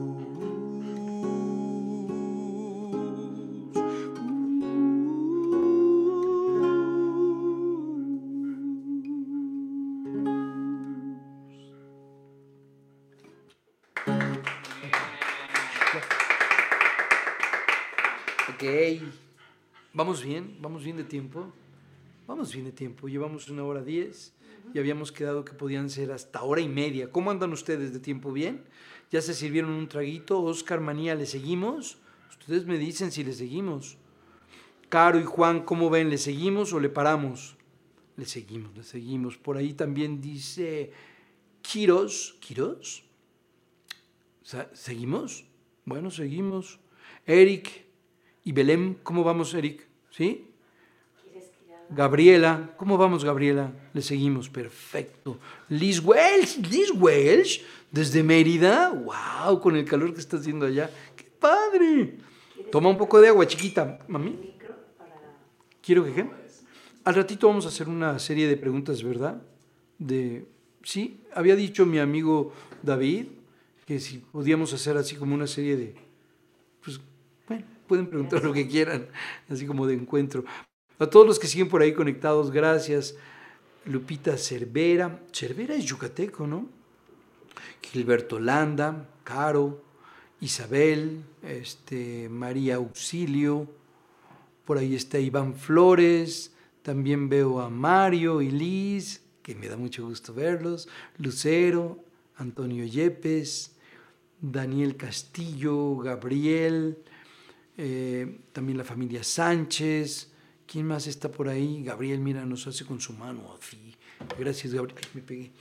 [19.93, 21.53] Vamos bien, vamos bien de tiempo.
[22.27, 23.07] Vamos bien de tiempo.
[23.07, 24.33] Llevamos una hora diez
[24.73, 27.11] y habíamos quedado que podían ser hasta hora y media.
[27.11, 28.31] ¿Cómo andan ustedes de tiempo?
[28.31, 28.63] ¿Bien?
[29.11, 30.41] ¿Ya se sirvieron un traguito?
[30.41, 31.97] Oscar Manía, ¿le seguimos?
[32.29, 33.97] Ustedes me dicen si le seguimos.
[34.89, 36.09] Caro y Juan, ¿cómo ven?
[36.09, 37.55] ¿Le seguimos o le paramos?
[38.17, 39.37] le seguimos, le seguimos.
[39.37, 40.91] Por ahí también dice
[41.61, 42.37] ¿Kiros?
[44.41, 45.45] Sa- ¿Seguimos?
[45.85, 46.79] Bueno, seguimos.
[47.25, 47.85] Eric
[48.43, 49.87] y Belém, ¿cómo vamos, Eric?
[50.11, 50.47] ¿Sí?
[51.85, 53.71] ¿Quieres que ya- Gabriela, ¿cómo vamos, Gabriela?
[53.93, 55.39] Le seguimos, perfecto.
[55.69, 57.61] Liz Welsh, Liz Welsh,
[57.91, 60.89] desde Mérida, wow, con el calor que está haciendo allá.
[61.15, 62.17] ¡Qué padre!
[62.71, 64.53] Toma un poco de agua, chiquita, mami.
[65.81, 66.29] Quiero que qué.
[67.03, 69.41] Al ratito vamos a hacer una serie de preguntas, ¿verdad?
[69.99, 70.45] De
[70.83, 73.27] sí, había dicho mi amigo David
[73.85, 75.95] que si podíamos hacer así como una serie de
[76.83, 76.99] pues
[77.47, 79.07] bueno, pueden preguntar lo que quieran,
[79.47, 80.43] así como de encuentro.
[80.97, 83.15] A todos los que siguen por ahí conectados, gracias.
[83.85, 86.69] Lupita Cervera, Cervera es yucateco, ¿no?
[87.81, 89.83] Gilberto Landa, Caro,
[90.39, 93.67] Isabel, este, María Auxilio,
[94.63, 100.07] por ahí está Iván Flores, también veo a Mario y Liz, que me da mucho
[100.07, 100.87] gusto verlos,
[101.17, 101.99] Lucero,
[102.37, 103.75] Antonio Yepes,
[104.39, 106.97] Daniel Castillo, Gabriel,
[107.77, 110.31] eh, también la familia Sánchez,
[110.67, 111.83] ¿quién más está por ahí?
[111.83, 113.95] Gabriel, mira, nos hace con su mano así.
[114.37, 114.97] Gracias, Gabriel.
[115.01, 115.51] Ay, me pegué.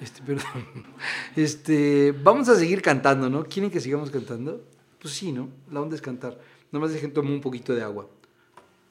[0.00, 0.44] Este, perdón.
[1.36, 3.44] Este, vamos a seguir cantando, ¿no?
[3.44, 4.64] ¿Quieren que sigamos cantando?
[5.00, 5.48] Pues sí, ¿no?
[5.70, 6.38] La onda es cantar.
[6.72, 8.08] Nomás dejen tomar un poquito de agua.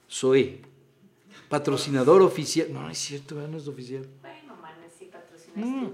[0.10, 0.62] Zoe,
[1.50, 2.68] patrocinador oficial.
[2.72, 4.08] No, no es cierto, no es oficial.
[4.22, 5.92] Bueno, Mane sí patrocina Mm.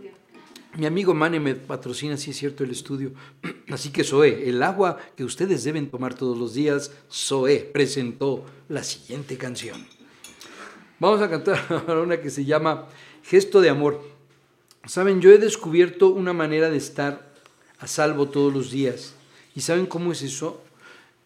[0.76, 3.12] Mi amigo Mane me patrocina, sí es cierto, el estudio.
[3.70, 8.84] Así que Zoe, el agua que ustedes deben tomar todos los días, Zoe presentó la
[8.84, 9.86] siguiente canción.
[11.00, 12.88] Vamos a cantar ahora una que se llama
[13.24, 14.02] Gesto de Amor.
[14.86, 17.32] Saben, yo he descubierto una manera de estar
[17.78, 19.14] a salvo todos los días.
[19.56, 20.64] ¿Y saben cómo es eso?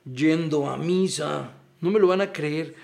[0.03, 1.51] Yendo a misa.
[1.79, 2.75] No me lo van a creer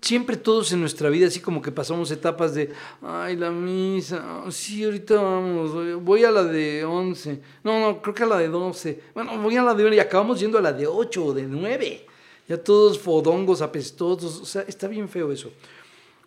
[0.00, 2.72] siempre todos en nuestra vida, así como que pasamos etapas de,
[3.02, 8.22] ay, la misa, sí, ahorita vamos, voy a la de 11, no, no, creo que
[8.24, 10.72] a la de 12, bueno, voy a la de 1 y acabamos yendo a la
[10.72, 12.06] de 8 o de 9,
[12.48, 15.50] ya todos fodongos, apestosos, o sea, está bien feo eso.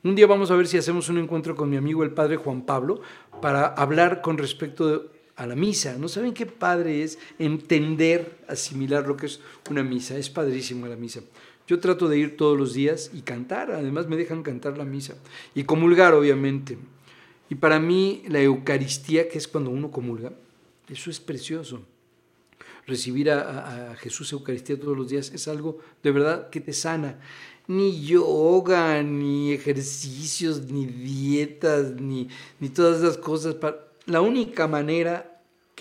[0.04, 2.64] Un día vamos a ver si hacemos un encuentro con mi amigo el padre Juan
[2.64, 3.02] Pablo
[3.40, 5.96] para hablar con respecto a la misa.
[5.98, 9.40] ¿No saben qué padre es entender, asimilar lo que es
[9.70, 10.18] una misa?
[10.18, 11.22] Es padrísimo la misa.
[11.72, 15.16] Yo trato de ir todos los días y cantar, además me dejan cantar la misa
[15.56, 16.78] y comulgar, obviamente.
[17.50, 20.34] Y para mí la Eucaristía, que es cuando uno comulga,
[20.90, 21.82] eso es precioso.
[22.86, 27.22] Recibir a, Jesús Eucaristía todos los días es algo de verdad que te sana.
[27.68, 32.28] Ni yoga, ni ejercicios, ni dietas, ni,
[32.60, 33.56] ni todas esas cosas.
[34.08, 35.31] La única manera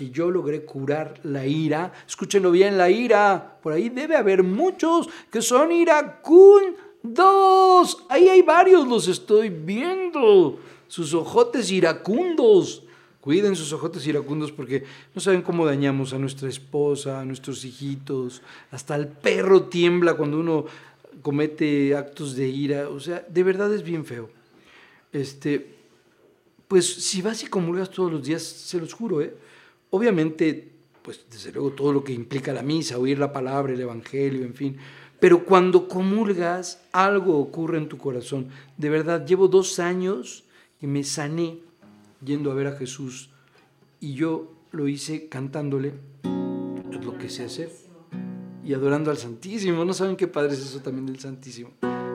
[0.00, 5.10] que yo logré curar la ira, escúchenlo bien, la ira, por ahí debe haber muchos
[5.30, 6.78] que son iracundos.
[8.08, 10.58] Ahí hay varios, los estoy viendo.
[10.88, 12.82] Sus ojotes iracundos.
[13.20, 18.40] Cuiden sus ojotes iracundos porque no saben cómo dañamos a nuestra esposa, a nuestros hijitos.
[18.70, 20.64] Hasta el perro tiembla cuando uno
[21.20, 22.88] comete actos de ira.
[22.88, 24.30] O sea, de verdad es bien feo.
[25.12, 25.74] Este,
[26.68, 29.34] pues si vas y comulgas todos los días, se los juro, ¿eh?
[29.90, 30.72] Obviamente,
[31.02, 34.54] pues desde luego todo lo que implica la misa, oír la palabra, el evangelio, en
[34.54, 34.76] fin.
[35.18, 38.48] Pero cuando comulgas, algo ocurre en tu corazón.
[38.78, 40.44] De verdad, llevo dos años
[40.80, 41.58] que me sané
[42.24, 43.30] yendo a ver a Jesús
[44.00, 45.92] y yo lo hice cantándole,
[46.90, 47.70] es lo que sé hacer,
[48.64, 49.84] y adorando al Santísimo.
[49.84, 51.70] ¿No saben qué padre es eso también del Santísimo?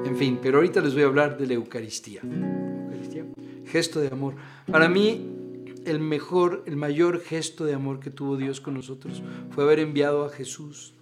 [0.06, 2.22] En fin, pero ahorita les voy a hablar de la Eucaristía.
[2.22, 3.26] Eucaristía,
[3.66, 4.36] gesto de amor.
[4.72, 5.45] Para mí,
[5.86, 9.22] el mejor, el mayor gesto de amor que tuvo Dios con nosotros
[9.52, 10.94] fue haber enviado a Jesús,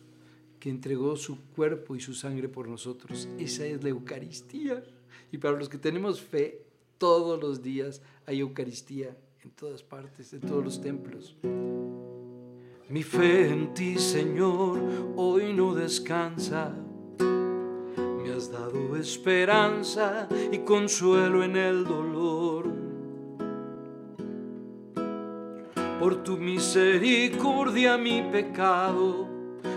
[0.59, 3.27] que entregó su cuerpo y su sangre por nosotros.
[3.39, 4.83] Esa es la Eucaristía.
[5.31, 6.61] Y para los que tenemos fe,
[6.97, 11.35] todos los días hay Eucaristía en todas partes, en todos los templos.
[12.89, 14.79] Mi fe en ti, Señor,
[15.15, 16.73] hoy no descansa.
[17.19, 22.82] Me has dado esperanza y consuelo en el dolor.
[26.03, 29.25] Por tu misericordia mi pecado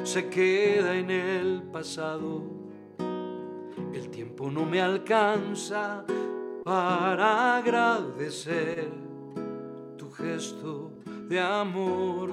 [0.03, 2.43] se queda en el pasado.
[3.95, 6.05] El tiempo no me alcanza
[6.65, 8.89] para agradecer
[9.97, 10.95] tu gesto
[11.29, 12.33] de amor.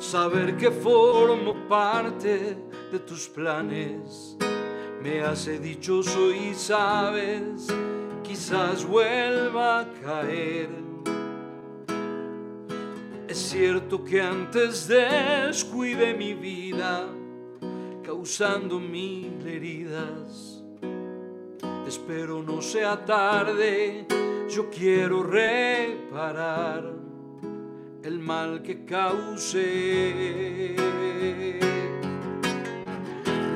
[0.00, 2.56] Saber que formo parte
[2.90, 4.36] de tus planes
[5.00, 7.68] me hace dichoso y sabes,
[8.24, 10.67] quizás vuelva a caer.
[13.50, 17.08] Cierto que antes descuidé mi vida,
[18.04, 20.62] causando mil heridas.
[21.86, 24.06] espero no sea tarde,
[24.50, 26.92] yo quiero reparar
[28.02, 30.76] el mal que causé.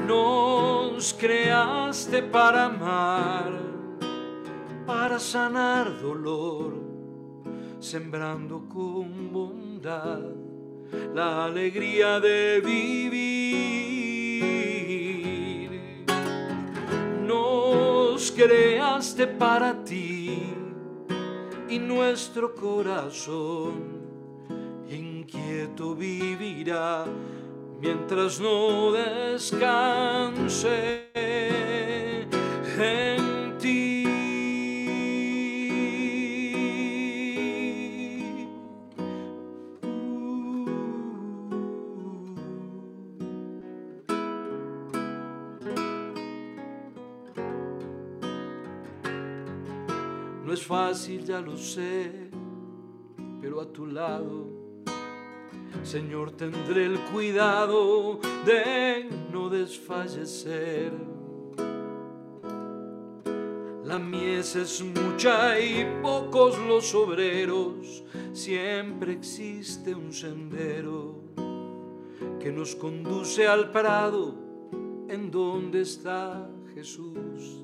[0.06, 3.60] Nos creaste para amar,
[4.86, 6.81] para sanar dolor,
[7.82, 10.20] sembrando con bondad
[11.14, 13.32] la alegría de vivir.
[17.26, 20.44] Nos creaste para ti
[21.68, 24.00] y nuestro corazón
[24.88, 27.04] inquieto vivirá
[27.80, 30.22] mientras no descanse
[50.73, 52.31] fácil, ya lo sé,
[53.43, 54.49] pero a tu lado,
[55.82, 60.93] Señor, tendré el cuidado de no desfallecer.
[63.85, 71.20] La mies es mucha y pocos los obreros, siempre existe un sendero
[72.40, 74.35] que nos conduce al prado
[75.07, 77.62] en donde está Jesús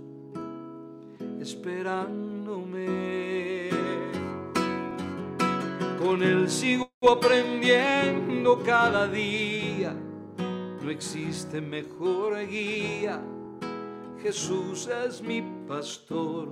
[5.98, 9.94] Con él sigo aprendiendo cada día,
[10.82, 13.22] no existe mejor guía.
[14.22, 16.48] Jesús es mi pastor.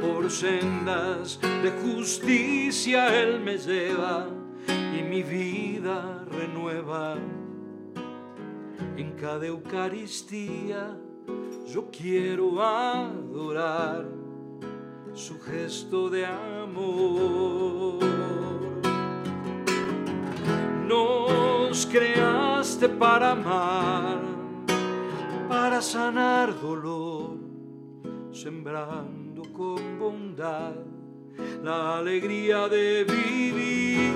[0.00, 4.28] Por sendas de justicia Él me lleva
[4.66, 7.18] y mi vida renueva.
[8.96, 10.96] En cada Eucaristía
[11.72, 14.06] yo quiero adorar
[15.12, 17.98] su gesto de amor.
[20.86, 24.20] Nos creaste para amar,
[25.48, 27.36] para sanar dolor,
[28.32, 30.72] sembrando con bondad
[31.62, 34.08] la alegría de vivir.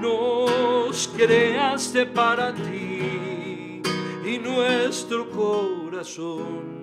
[0.00, 2.79] Nos creaste para ti
[4.42, 6.80] nuestro corazón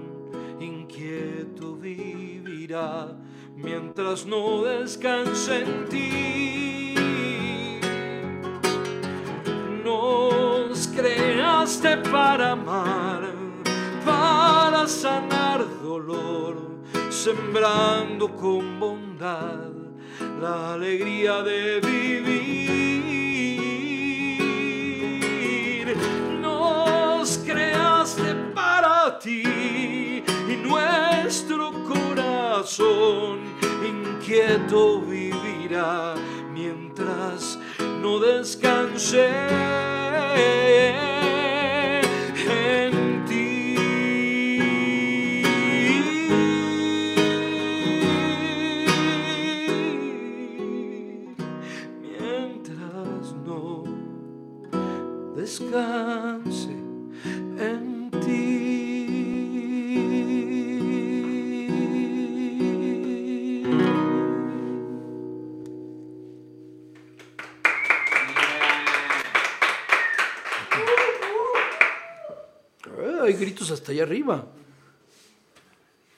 [0.59, 3.15] inquieto vivirá
[3.55, 6.95] mientras no descanse en ti.
[9.83, 13.23] Nos creaste para amar,
[14.05, 16.55] para sanar dolor,
[17.09, 19.71] sembrando con bondad
[20.41, 22.66] la alegría de vivir.
[29.25, 30.23] Y
[30.63, 33.39] nuestro corazón
[33.83, 36.13] inquieto vivirá
[36.53, 37.57] mientras
[38.01, 39.27] no descanse
[42.47, 43.75] en ti.
[52.01, 53.83] Mientras no
[55.35, 56.06] descanse
[73.87, 74.45] Hasta allá arriba.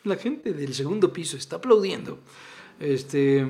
[0.04, 2.18] La gente del segundo piso está aplaudiendo.
[2.80, 3.48] Este,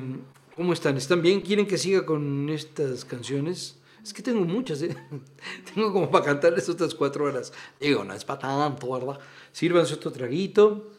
[0.54, 0.98] ¿Cómo están?
[0.98, 1.40] ¿Están bien?
[1.40, 3.78] ¿Quieren que siga con estas canciones?
[4.02, 4.94] Es que tengo muchas, ¿eh?
[5.74, 7.54] Tengo como para cantarles otras cuatro horas.
[7.80, 9.18] Digo, no es para tanto, ¿verdad?
[9.52, 10.90] Sírvanse otro traguito,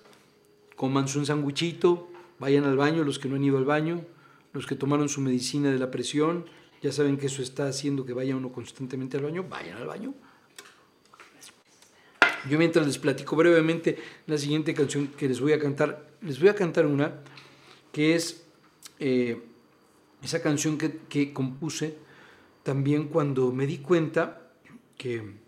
[0.75, 4.03] cómanse un sanguichito, vayan al baño los que no han ido al baño,
[4.51, 6.45] los que tomaron su medicina de la presión,
[6.81, 10.15] ya saben que eso está haciendo que vaya uno constantemente al baño, vayan al baño.
[12.49, 13.97] Yo mientras les platico brevemente
[14.27, 17.13] la siguiente canción que les voy a cantar, les voy a cantar una
[17.91, 18.43] que es
[18.99, 19.41] eh,
[20.23, 21.95] esa canción que, que compuse
[22.63, 24.41] también cuando me di cuenta
[24.97, 25.39] que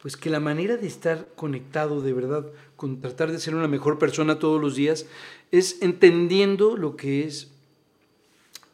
[0.00, 2.46] pues que la manera de estar conectado de verdad
[2.76, 5.06] con tratar de ser una mejor persona todos los días
[5.50, 7.50] es entendiendo lo que es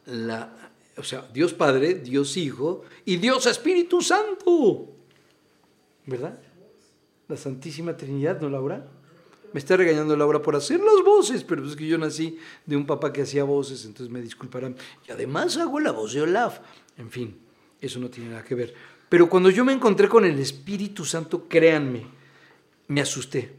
[0.04, 4.88] la o sea, Dios Padre, Dios Hijo y Dios Espíritu Santo.
[6.06, 6.38] ¿Verdad?
[7.28, 8.86] La Santísima Trinidad, ¿no, Laura?
[9.52, 12.86] Me está regañando Laura por hacer las voces, pero es que yo nací de un
[12.86, 14.76] papá que hacía voces, entonces me disculparán.
[15.08, 16.60] Y además hago la voz de Olaf.
[16.98, 17.38] En fin,
[17.80, 18.74] eso no tiene nada que ver.
[19.08, 22.06] Pero cuando yo me encontré con el Espíritu Santo, créanme,
[22.88, 23.54] me asusté.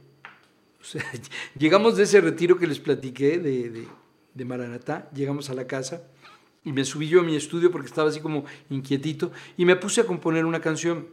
[0.80, 1.04] O sea,
[1.58, 3.88] llegamos de ese retiro que les platiqué de, de,
[4.34, 6.04] de Maranatá, llegamos a la casa
[6.64, 10.02] y me subí yo a mi estudio porque estaba así como inquietito y me puse
[10.02, 11.08] a componer una canción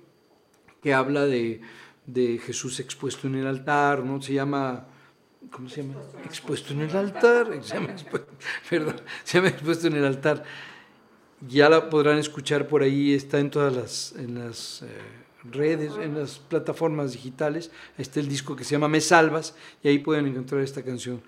[0.82, 1.62] que habla de,
[2.06, 4.20] de Jesús expuesto en el altar, ¿no?
[4.20, 4.86] Se llama
[5.50, 6.00] ¿cómo se llama?
[6.24, 7.94] Expuesto en el altar, se llama
[8.68, 10.44] perdón, se llama expuesto en el altar.
[11.46, 14.86] Ya la podrán escuchar por ahí, está en todas las, en las eh,
[15.44, 17.70] redes, en las plataformas digitales.
[17.98, 21.22] Está el disco que se llama Me Salvas y ahí pueden encontrar esta canción.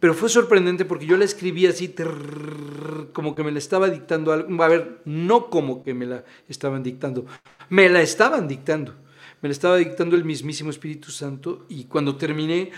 [0.00, 4.32] Pero fue sorprendente porque yo la escribí así, trrr, como que me la estaba dictando
[4.32, 4.62] algo.
[4.62, 7.26] A ver, no como que me la estaban dictando,
[7.68, 8.94] me la estaban dictando.
[9.42, 12.70] Me la estaba dictando el mismísimo Espíritu Santo y cuando terminé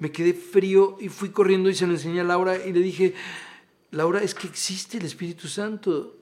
[0.00, 3.14] me quedé frío y fui corriendo y se lo enseñé a Laura y le dije,
[3.92, 6.16] Laura, es que existe el Espíritu Santo.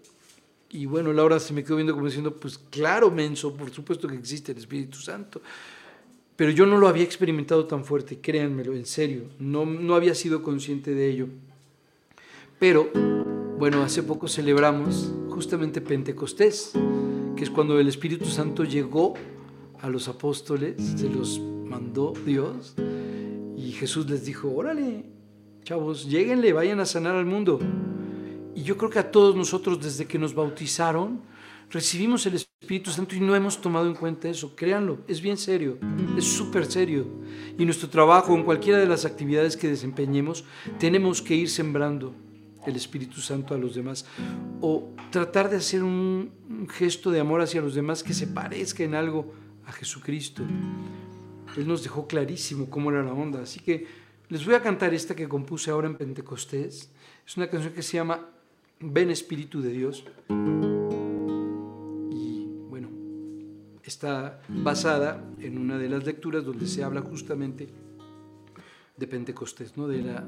[0.71, 4.17] Y bueno, Laura se me quedó viendo como diciendo, pues claro, menso, por supuesto que
[4.17, 5.41] existe el Espíritu Santo.
[6.37, 10.43] Pero yo no lo había experimentado tan fuerte, créanmelo, en serio, no, no había sido
[10.43, 11.29] consciente de ello.
[12.59, 12.91] Pero,
[13.59, 16.73] bueno, hace poco celebramos justamente Pentecostés,
[17.37, 19.15] que es cuando el Espíritu Santo llegó
[19.81, 22.75] a los apóstoles, se los mandó Dios,
[23.57, 25.05] y Jesús les dijo, órale,
[25.65, 27.59] chavos, lleguenle, vayan a sanar al mundo.
[28.55, 31.23] Y yo creo que a todos nosotros, desde que nos bautizaron,
[31.71, 34.55] recibimos el Espíritu Santo y no hemos tomado en cuenta eso.
[34.55, 35.79] Créanlo, es bien serio,
[36.17, 37.07] es súper serio.
[37.59, 40.45] Y nuestro trabajo, en cualquiera de las actividades que desempeñemos,
[40.79, 42.15] tenemos que ir sembrando
[42.67, 44.07] el Espíritu Santo a los demás
[44.61, 48.83] o tratar de hacer un, un gesto de amor hacia los demás que se parezca
[48.83, 49.33] en algo
[49.67, 50.43] a Jesucristo.
[51.57, 53.43] Él nos dejó clarísimo cómo era la onda.
[53.43, 53.87] Así que
[54.29, 56.91] les voy a cantar esta que compuse ahora en Pentecostés.
[57.27, 58.29] Es una canción que se llama
[58.81, 60.05] Ven Espíritu de Dios.
[62.11, 62.89] Y bueno,
[63.83, 67.69] está basada en una de las lecturas donde se habla justamente
[68.97, 69.89] de Pentecostés, ¿no?
[69.89, 70.27] de, la,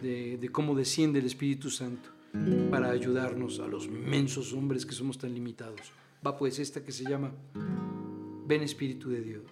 [0.00, 2.10] de, cómo desciende el Espíritu Santo
[2.70, 5.92] para ayudarnos a los mensos hombres que somos tan limitados.
[6.24, 7.32] Va pues esta que se llama
[8.50, 9.44] Ven Espíritu de Dios.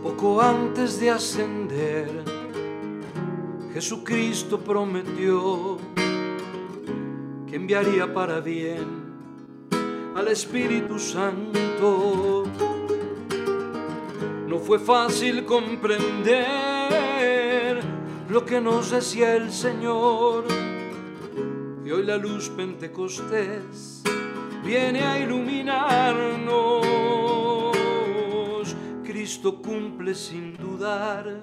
[0.00, 2.08] Poco antes de ascender,
[3.72, 5.76] Jesucristo prometió
[7.48, 8.86] que enviaría para bien
[10.14, 12.44] al Espíritu Santo.
[14.66, 16.54] Fue fácil comprender
[18.30, 20.46] lo que nos decía el Señor.
[21.84, 24.02] Y hoy la luz pentecostés
[24.64, 26.86] viene a iluminarnos.
[29.04, 31.42] Cristo cumple sin dudar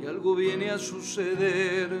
[0.00, 2.00] y algo viene a suceder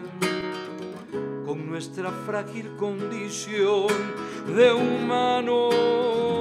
[1.44, 3.88] con nuestra frágil condición
[4.54, 6.31] de humanos.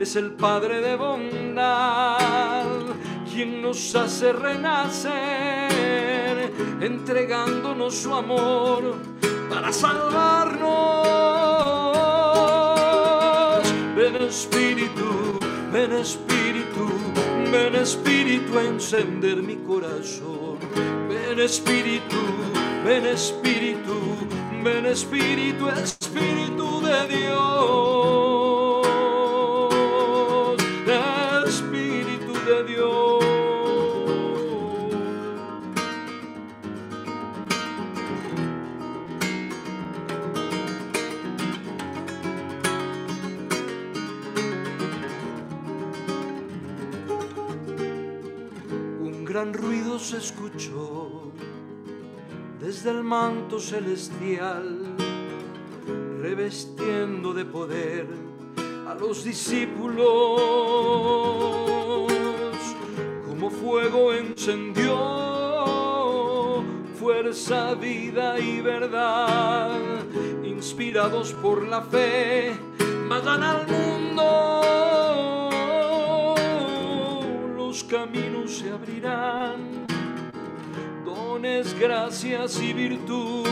[0.00, 2.66] Es el Padre de bondad
[3.32, 5.12] quien nos hace renacer,
[6.80, 8.96] entregándonos su amor
[9.48, 10.72] para salvarnos.
[13.96, 15.38] Ven Espíritu,
[15.72, 16.88] ven Espíritu,
[17.50, 20.58] ven Espíritu a encender mi corazón.
[21.08, 22.16] Ven Espíritu,
[22.84, 24.16] ven Espíritu,
[24.62, 28.33] ven Espíritu, Espíritu de Dios.
[50.12, 51.32] Escuchó
[52.60, 54.96] desde el manto celestial,
[56.20, 58.06] revestiendo de poder
[58.86, 60.04] a los discípulos.
[63.26, 64.94] Como fuego encendió
[66.98, 69.80] fuerza, vida y verdad,
[70.44, 72.52] inspirados por la fe,
[73.08, 74.60] vayan al mundo.
[77.56, 79.83] Los caminos se abrirán
[81.80, 83.46] gracias y virtud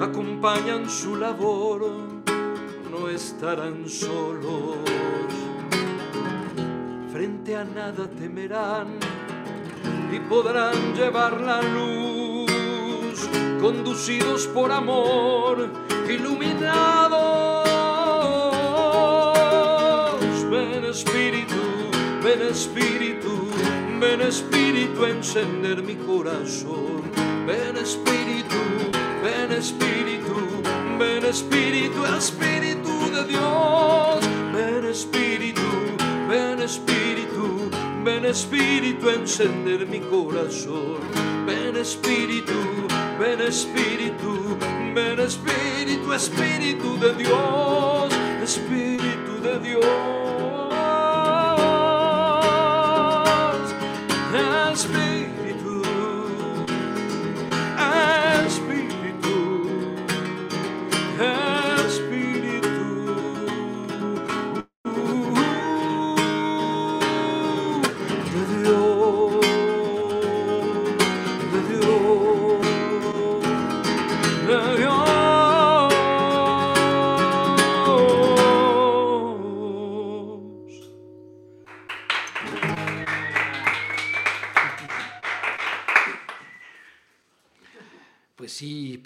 [0.00, 1.82] acompañan su labor,
[2.90, 4.76] no estarán solos.
[7.12, 8.98] Frente a nada temerán
[10.10, 13.28] y podrán llevar la luz,
[13.60, 15.68] conducidos por amor,
[16.08, 17.68] iluminados.
[20.50, 21.60] Ven Espíritu,
[22.22, 23.51] ven Espíritu
[25.04, 27.02] a encender mi corazón.
[27.46, 28.56] Ven Espíritu,
[29.22, 30.62] ven Espíritu,
[30.98, 34.24] ven Espíritu, Espíritu de Dios.
[34.52, 35.62] Ven Espíritu,
[36.28, 37.70] ven Espíritu,
[38.04, 41.00] ven Espíritu encender mi corazón.
[41.46, 42.88] Ven Espíritu,
[43.18, 44.58] ven Espíritu,
[44.94, 48.12] ven Espíritu, Espíritu de Dios,
[48.42, 50.31] Espíritu de Dios.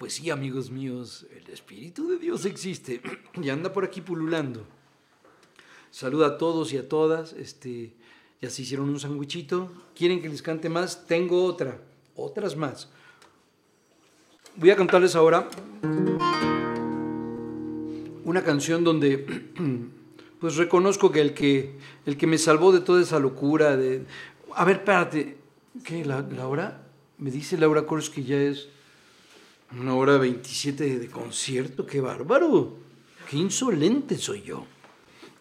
[0.07, 3.01] Pues sí, amigos míos, el Espíritu de Dios existe
[3.43, 4.65] y anda por aquí pululando.
[5.91, 7.33] Saluda a todos y a todas.
[7.33, 7.93] Este,
[8.41, 9.69] ya se hicieron un sandwichito.
[9.93, 11.05] ¿Quieren que les cante más?
[11.07, 11.81] Tengo otra,
[12.15, 12.89] otras más.
[14.55, 15.49] Voy a cantarles ahora
[18.23, 19.25] una canción donde
[20.39, 24.05] pues reconozco que el que el que me salvó de toda esa locura de
[24.55, 25.37] a ver, espérate,
[25.83, 26.87] ¿qué la, la hora?
[27.17, 28.69] Me dice Laura Cors que ya es
[29.71, 32.73] una hora 27 de, concierto, qué bárbaro.
[33.29, 34.65] Qué insolente soy yo.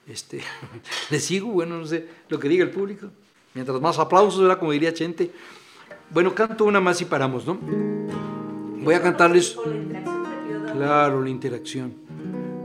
[0.07, 0.41] Este,
[1.11, 3.09] le sigo, bueno, no sé lo que diga el público.
[3.55, 5.31] Mientras más aplausos, era como diría Chente.
[6.11, 7.59] Bueno, canto una más y paramos, ¿no?
[8.83, 9.57] Voy a cantarles,
[10.73, 11.95] claro, la interacción,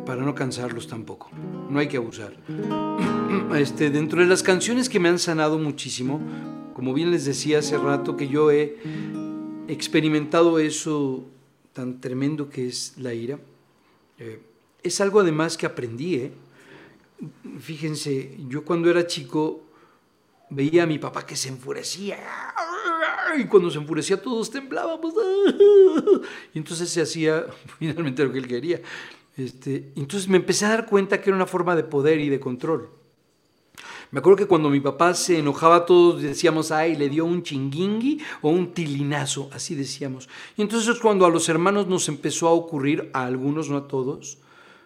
[0.05, 1.31] para no cansarlos tampoco.
[1.69, 2.35] No hay que abusar.
[3.55, 6.21] Este, dentro de las canciones que me han sanado muchísimo,
[6.73, 8.77] como bien les decía hace rato, que yo he
[9.67, 11.25] experimentado eso
[11.73, 13.39] tan tremendo que es la ira,
[14.17, 14.41] eh,
[14.83, 16.15] es algo además que aprendí.
[16.15, 16.31] ¿eh?
[17.59, 19.63] Fíjense, yo cuando era chico
[20.49, 22.19] veía a mi papá que se enfurecía.
[23.37, 25.13] Y cuando se enfurecía todos temblábamos.
[26.53, 27.45] Y entonces se hacía
[27.79, 28.81] finalmente lo que él quería.
[29.37, 32.39] Este, entonces me empecé a dar cuenta que era una forma de poder y de
[32.39, 32.89] control.
[34.11, 38.19] Me acuerdo que cuando mi papá se enojaba, todos decíamos, ay, le dio un chinguingui
[38.41, 40.27] o un tilinazo, así decíamos.
[40.57, 44.39] Y entonces cuando a los hermanos nos empezó a ocurrir, a algunos, no a todos,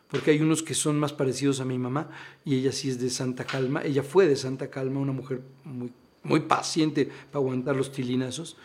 [0.10, 2.10] porque hay unos que son más parecidos a mi mamá,
[2.46, 5.92] y ella sí es de Santa Calma, ella fue de Santa Calma, una mujer muy,
[6.22, 8.58] muy paciente para aguantar los tilinazos,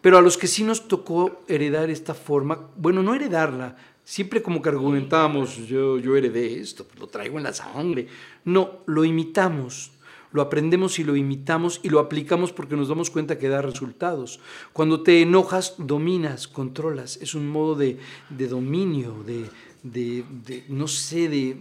[0.00, 4.60] pero a los que sí nos tocó heredar esta forma, bueno, no heredarla, siempre como
[4.60, 8.08] que argumentábamos, yo, yo heredé esto, lo traigo en la sangre.
[8.44, 9.92] No, lo imitamos,
[10.32, 14.40] lo aprendemos y lo imitamos y lo aplicamos porque nos damos cuenta que da resultados.
[14.72, 17.98] Cuando te enojas, dominas, controlas, es un modo de,
[18.30, 19.48] de dominio, de,
[19.82, 21.58] de, de, no sé, de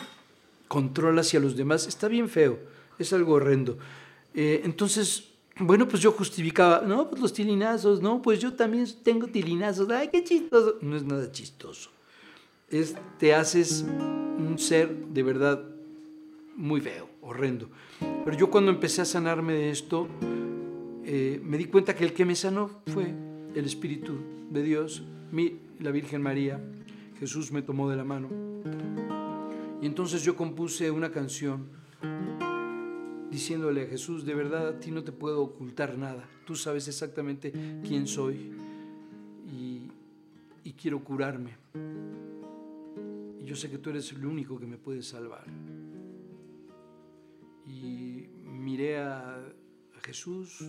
[0.68, 1.88] control hacia los demás.
[1.88, 2.60] Está bien feo,
[2.98, 3.78] es algo horrendo.
[4.34, 5.26] Eh, entonces,
[5.58, 10.08] bueno, pues yo justificaba, no, pues los tilinazos, no, pues yo también tengo tilinazos, ay,
[10.10, 10.78] qué chistoso.
[10.82, 11.90] No es nada chistoso.
[12.72, 15.64] Es, te haces un ser de verdad
[16.56, 17.69] muy feo, horrendo.
[17.99, 20.07] Pero yo cuando empecé a sanarme de esto,
[21.03, 23.14] eh, me di cuenta que el que me sanó fue
[23.56, 24.14] el Espíritu
[24.49, 25.03] de Dios,
[25.80, 26.61] la Virgen María.
[27.19, 28.30] Jesús me tomó de la mano.
[29.81, 31.68] Y entonces yo compuse una canción
[33.30, 36.30] diciéndole a Jesús, de verdad a ti no te puedo ocultar nada.
[36.45, 37.52] Tú sabes exactamente
[37.85, 38.52] quién soy
[40.64, 41.52] y quiero curarme.
[43.52, 45.44] Yo sé que tú eres el único que me puede salvar.
[47.68, 49.44] Y miré a
[50.02, 50.61] Jesús,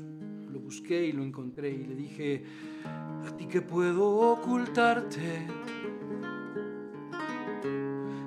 [0.51, 2.45] lo busqué y lo encontré y le dije,
[2.85, 5.47] a ti que puedo ocultarte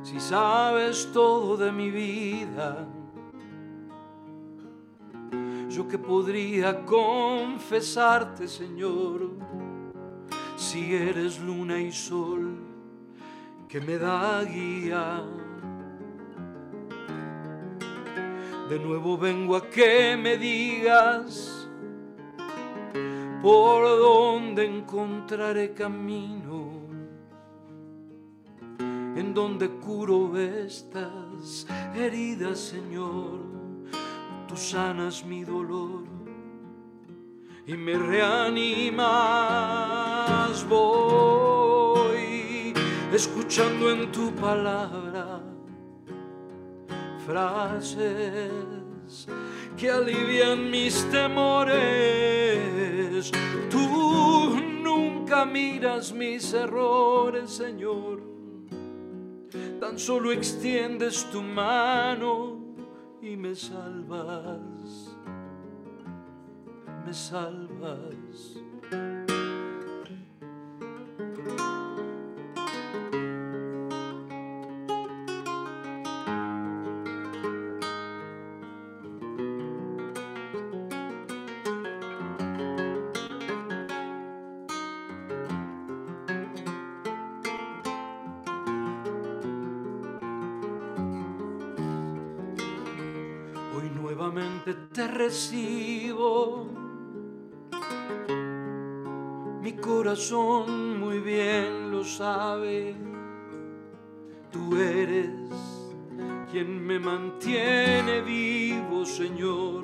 [0.03, 2.87] si sabes todo de mi vida.
[5.69, 9.31] Yo que podría confesarte, Señor,
[10.55, 12.54] si eres luna y sol
[13.75, 15.21] que me da guía.
[18.69, 21.67] De nuevo vengo a que me digas
[23.41, 26.87] por dónde encontraré camino,
[28.79, 33.41] en donde curo estas heridas, Señor.
[34.47, 36.05] Tú sanas mi dolor
[37.67, 38.95] y me reanimas.
[43.15, 45.41] Escuchando en tu palabra
[47.25, 48.51] frases
[49.77, 51.71] que alivian mis temores.
[53.69, 58.21] Tú nunca miras mis errores, Señor.
[59.79, 62.59] Tan solo extiendes tu mano
[63.21, 65.15] y me salvas.
[67.05, 68.64] Me salvas.
[99.61, 102.95] Mi corazón muy bien lo sabe.
[104.49, 105.29] Tú eres
[106.49, 109.83] quien me mantiene vivo, Señor.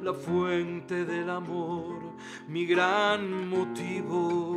[0.00, 1.96] La fuente del amor,
[2.46, 4.53] mi gran motivo.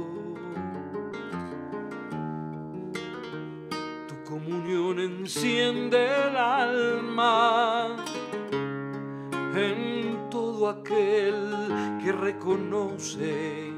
[10.87, 13.73] Aquel que reconoce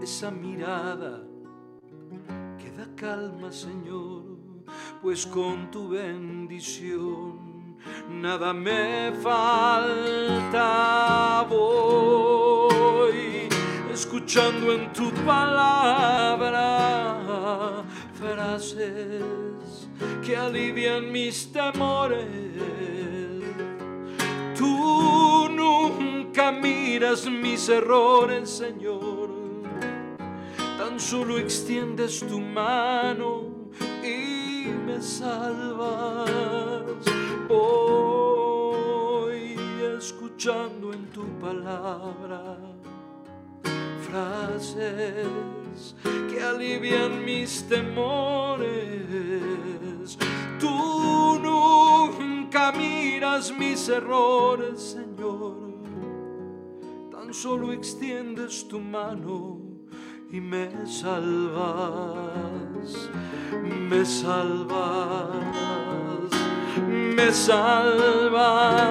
[0.00, 1.26] esa mirada
[2.58, 4.22] que da calma, Señor,
[5.00, 7.76] pues con tu bendición
[8.08, 10.64] nada me falta.
[11.50, 13.48] Voy
[13.92, 16.62] escuchando en tu palabra
[18.14, 19.88] frases
[20.24, 22.91] que alivian mis temores.
[25.12, 29.28] Tú nunca miras mis errores, Señor.
[30.78, 33.44] Tan solo extiendes tu mano
[34.02, 36.30] y me salvas.
[37.46, 37.98] Voy
[39.98, 42.56] escuchando en tu palabra
[44.08, 45.94] frases
[46.30, 48.62] que alivian mis temores.
[50.58, 51.38] Tú
[52.52, 55.72] nunca miras mis errores, Señor.
[57.10, 59.58] Tan solo extiendes tu mano
[60.30, 62.28] y me salvas,
[63.88, 65.40] me salvas,
[67.16, 68.82] me salvas.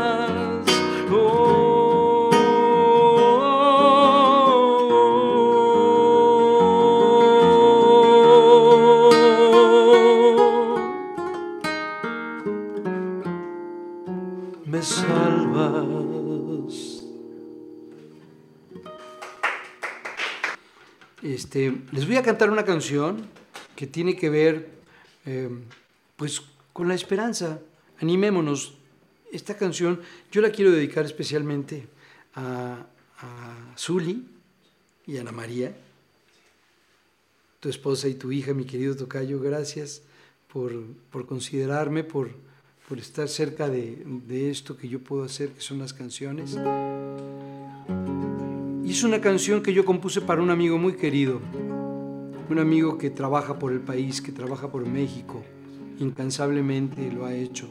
[1.11, 1.60] Oh,
[21.21, 23.27] Este, les voy a cantar una canción
[23.75, 24.69] que tiene que ver
[25.25, 25.49] eh,
[26.15, 26.41] pues
[26.73, 27.59] con la esperanza.
[27.99, 28.75] Animémonos.
[29.31, 31.87] Esta canción yo la quiero dedicar especialmente
[32.35, 32.85] a,
[33.19, 34.25] a Zuli
[35.05, 35.75] y a Ana María,
[37.59, 39.39] tu esposa y tu hija, mi querido Tocayo.
[39.39, 40.01] Gracias
[40.51, 40.73] por,
[41.11, 42.31] por considerarme, por,
[42.89, 46.57] por estar cerca de, de esto que yo puedo hacer, que son las canciones.
[48.91, 51.39] Es una canción que yo compuse para un amigo muy querido,
[52.49, 55.41] un amigo que trabaja por el país, que trabaja por México,
[55.97, 57.69] incansablemente lo ha hecho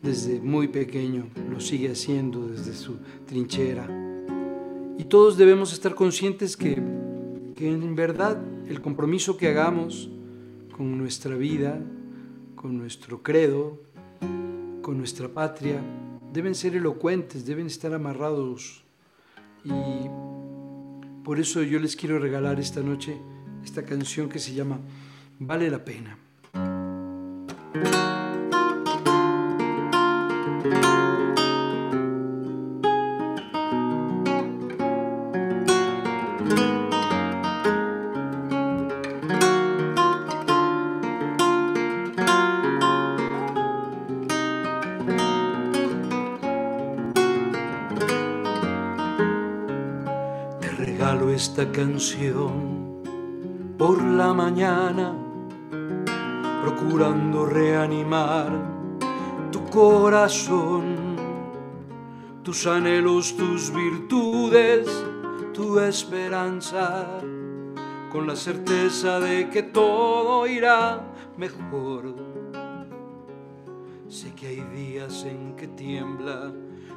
[0.00, 2.96] desde muy pequeño, lo sigue haciendo desde su
[3.26, 3.86] trinchera.
[4.96, 6.82] Y todos debemos estar conscientes que,
[7.54, 10.08] que en verdad el compromiso que hagamos
[10.74, 11.78] con nuestra vida,
[12.54, 13.78] con nuestro credo,
[14.80, 15.82] con nuestra patria,
[16.32, 18.83] deben ser elocuentes, deben estar amarrados
[19.64, 20.08] y
[21.24, 23.16] por eso yo les quiero regalar esta noche
[23.64, 24.78] esta canción que se llama
[25.38, 26.16] Vale la pena.
[51.56, 53.00] Esta canción
[53.78, 55.14] por la mañana,
[56.64, 58.50] procurando reanimar
[59.52, 61.14] tu corazón,
[62.42, 64.88] tus anhelos, tus virtudes,
[65.52, 67.20] tu esperanza,
[68.10, 71.06] con la certeza de que todo irá
[71.36, 72.16] mejor.
[74.08, 76.52] Sé que hay días en que tiembla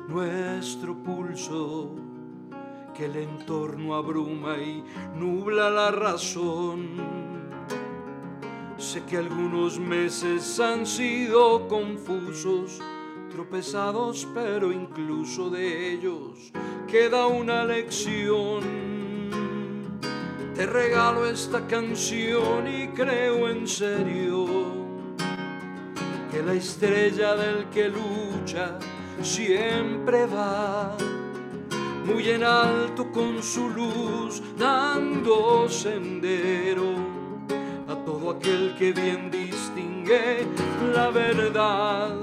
[0.07, 2.06] nuestro pulso
[2.97, 4.83] que el entorno abruma y
[5.13, 6.97] nubla la razón.
[8.77, 12.79] Sé que algunos meses han sido confusos,
[13.29, 16.51] tropezados, pero incluso de ellos
[16.87, 18.63] queda una lección.
[20.55, 24.47] Te regalo esta canción y creo en serio
[26.31, 28.79] que la estrella del que lucha
[29.21, 30.97] siempre va
[32.07, 36.93] muy en alto con su luz, dando sendero
[37.89, 40.47] a todo aquel que bien distingue
[40.93, 42.15] la verdad.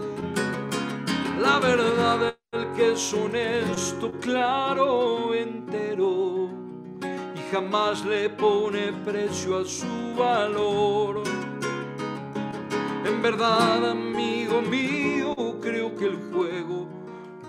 [1.39, 6.49] La verdad del que es honesto, claro, entero,
[7.35, 11.23] y jamás le pone precio a su valor.
[13.05, 17.04] En verdad, amigo mío, creo que el juego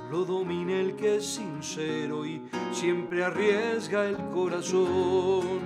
[0.10, 2.42] lo domina el que es sincero y
[2.72, 5.60] siempre arriesga el corazón.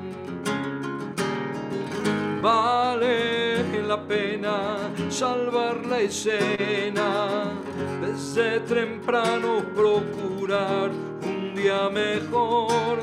[2.41, 4.78] Vale la pena
[5.10, 7.52] salvar la escena,
[8.02, 12.99] desde temprano procurar un día mejor.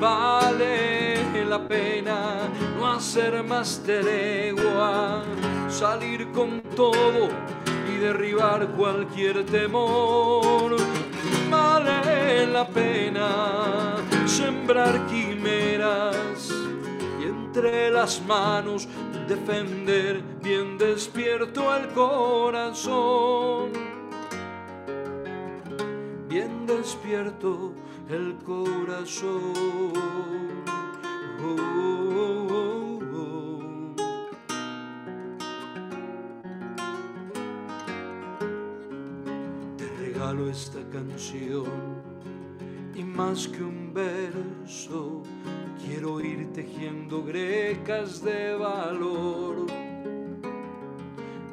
[0.00, 1.18] Vale
[1.48, 5.22] la pena no hacer más tregua,
[5.68, 7.28] salir con todo
[7.98, 10.76] derribar cualquier temor.
[11.50, 13.96] Vale la pena
[14.26, 16.50] sembrar quimeras
[17.20, 18.88] y entre las manos
[19.26, 23.72] defender bien despierto el corazón.
[26.28, 27.72] Bien despierto
[28.08, 29.52] el corazón.
[31.40, 32.07] Oh,
[40.28, 41.64] regalo esta canción
[42.94, 45.22] y más que un verso,
[45.82, 49.66] quiero ir tejiendo grecas de valor.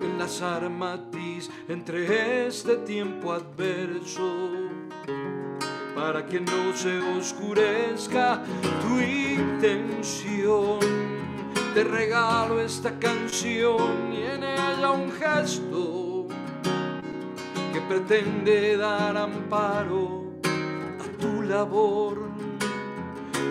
[0.02, 4.52] Enlazar matiz entre este tiempo adverso,
[5.95, 8.43] para que no se oscurezca
[8.81, 10.80] tu intención.
[11.73, 16.05] Te regalo esta canción y en ella un gesto
[17.76, 20.31] que pretende dar amparo
[20.97, 22.30] a tu labor.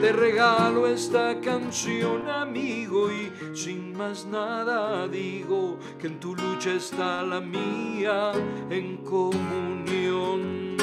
[0.01, 7.22] Te regalo esta canción, amigo, y sin más nada digo que en tu lucha está
[7.22, 8.32] la mía
[8.70, 10.78] en comunión.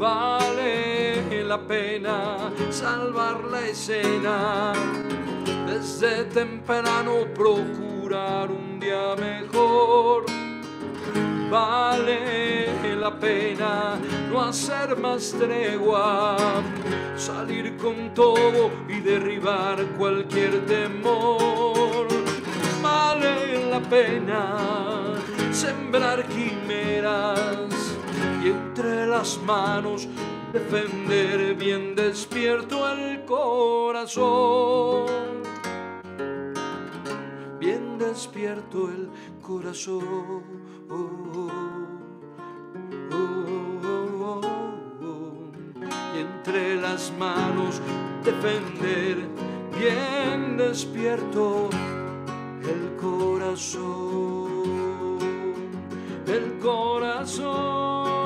[0.00, 4.72] Vale la pena salvar la escena,
[5.68, 10.41] desde temprano procurar un día mejor
[11.50, 12.62] vale
[13.02, 13.98] la pena
[14.30, 16.36] no hacer más tregua,
[17.16, 22.06] salir con todo y derribar cualquier temor.
[22.80, 25.16] Vale la pena
[25.50, 27.96] sembrar quimeras
[28.44, 30.06] y entre las manos
[30.52, 35.41] defender bien despierto el corazón.
[37.62, 39.08] Bien despierto el
[39.40, 40.42] corazón.
[46.12, 47.80] Y entre las manos
[48.24, 49.28] defender
[49.78, 51.70] bien despierto
[52.64, 54.64] el corazón.
[56.26, 58.21] El corazón.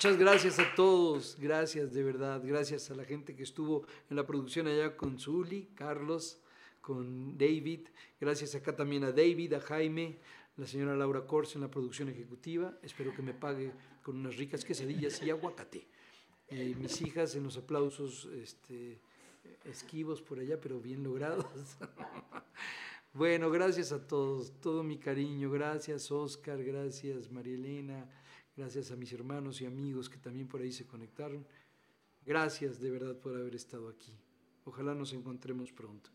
[0.00, 4.26] Muchas gracias a todos, gracias de verdad, gracias a la gente que estuvo en la
[4.26, 6.40] producción allá con Zuli, Carlos,
[6.80, 7.80] con David,
[8.18, 10.18] gracias acá también a David, a Jaime,
[10.56, 13.72] la señora Laura Corso en la producción ejecutiva, espero que me pague
[14.02, 15.86] con unas ricas quesadillas y aguacate.
[16.48, 19.02] Eh, mis hijas en los aplausos este,
[19.66, 21.44] esquivos por allá, pero bien logrados.
[23.12, 28.08] bueno, gracias a todos, todo mi cariño, gracias Oscar, gracias María
[28.60, 31.46] gracias a mis hermanos y amigos que también por ahí se conectaron.
[32.26, 34.12] Gracias de verdad por haber estado aquí.
[34.64, 36.10] Ojalá nos encontremos pronto.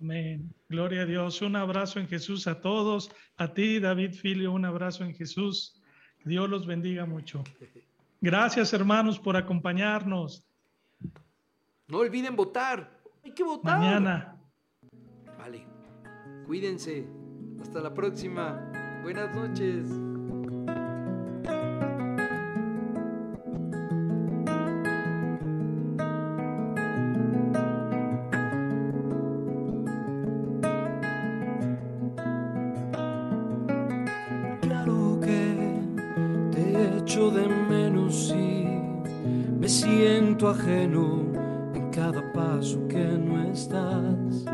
[0.00, 0.54] Amén.
[0.68, 1.42] Gloria a Dios.
[1.42, 3.10] Un abrazo en Jesús a todos.
[3.36, 5.82] A ti, David Filio, un abrazo en Jesús.
[6.24, 7.42] Dios los bendiga mucho.
[8.20, 10.48] Gracias, hermanos, por acompañarnos.
[11.88, 13.02] No olviden votar.
[13.24, 13.78] Hay que votar.
[13.80, 14.40] Mañana.
[15.36, 15.66] Vale.
[16.46, 17.08] Cuídense.
[17.60, 19.00] Hasta la próxima.
[19.02, 20.13] Buenas noches.
[40.66, 44.44] En cada paso que no estás.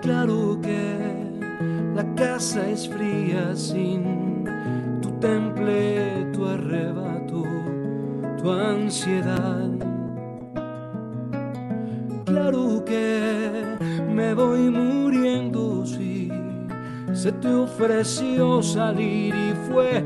[0.00, 1.32] Claro que
[1.94, 4.44] la casa es fría sin
[5.02, 7.42] tu temple, tu arrebato,
[8.40, 9.70] tu ansiedad.
[12.24, 13.76] Claro que
[14.14, 16.30] me voy muriendo si
[17.12, 20.03] se te ofreció salir y fue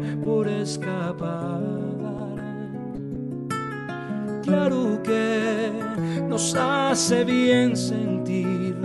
[6.39, 8.77] hace bien sentir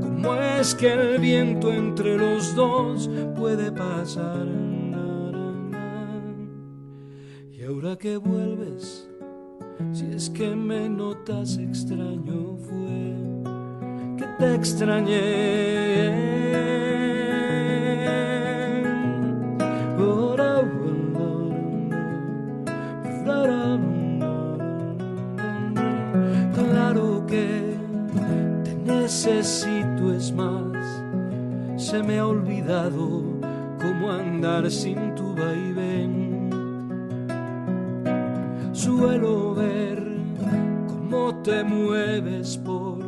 [0.00, 4.46] cómo es que el viento entre los dos puede pasar.
[7.50, 9.08] Y ahora que vuelves,
[9.92, 13.16] si es que me notas extraño fue
[14.16, 16.51] que te extrañé.
[31.92, 33.22] Se me ha olvidado
[33.78, 36.48] cómo andar sin tu vaivén.
[38.72, 40.02] Suelo ver
[40.88, 42.98] cómo te mueves por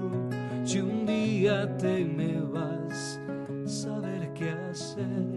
[0.65, 3.19] si un día te me vas,
[3.65, 5.31] saber qué hacer.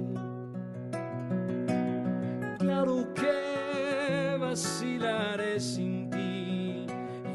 [2.60, 6.86] Claro que vacilaré sin ti y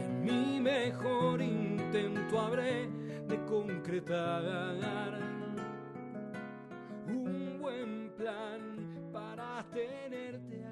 [0.04, 2.90] en mi mejor intento habré
[3.28, 5.31] de concretar
[7.06, 10.71] un buen plan para tenerte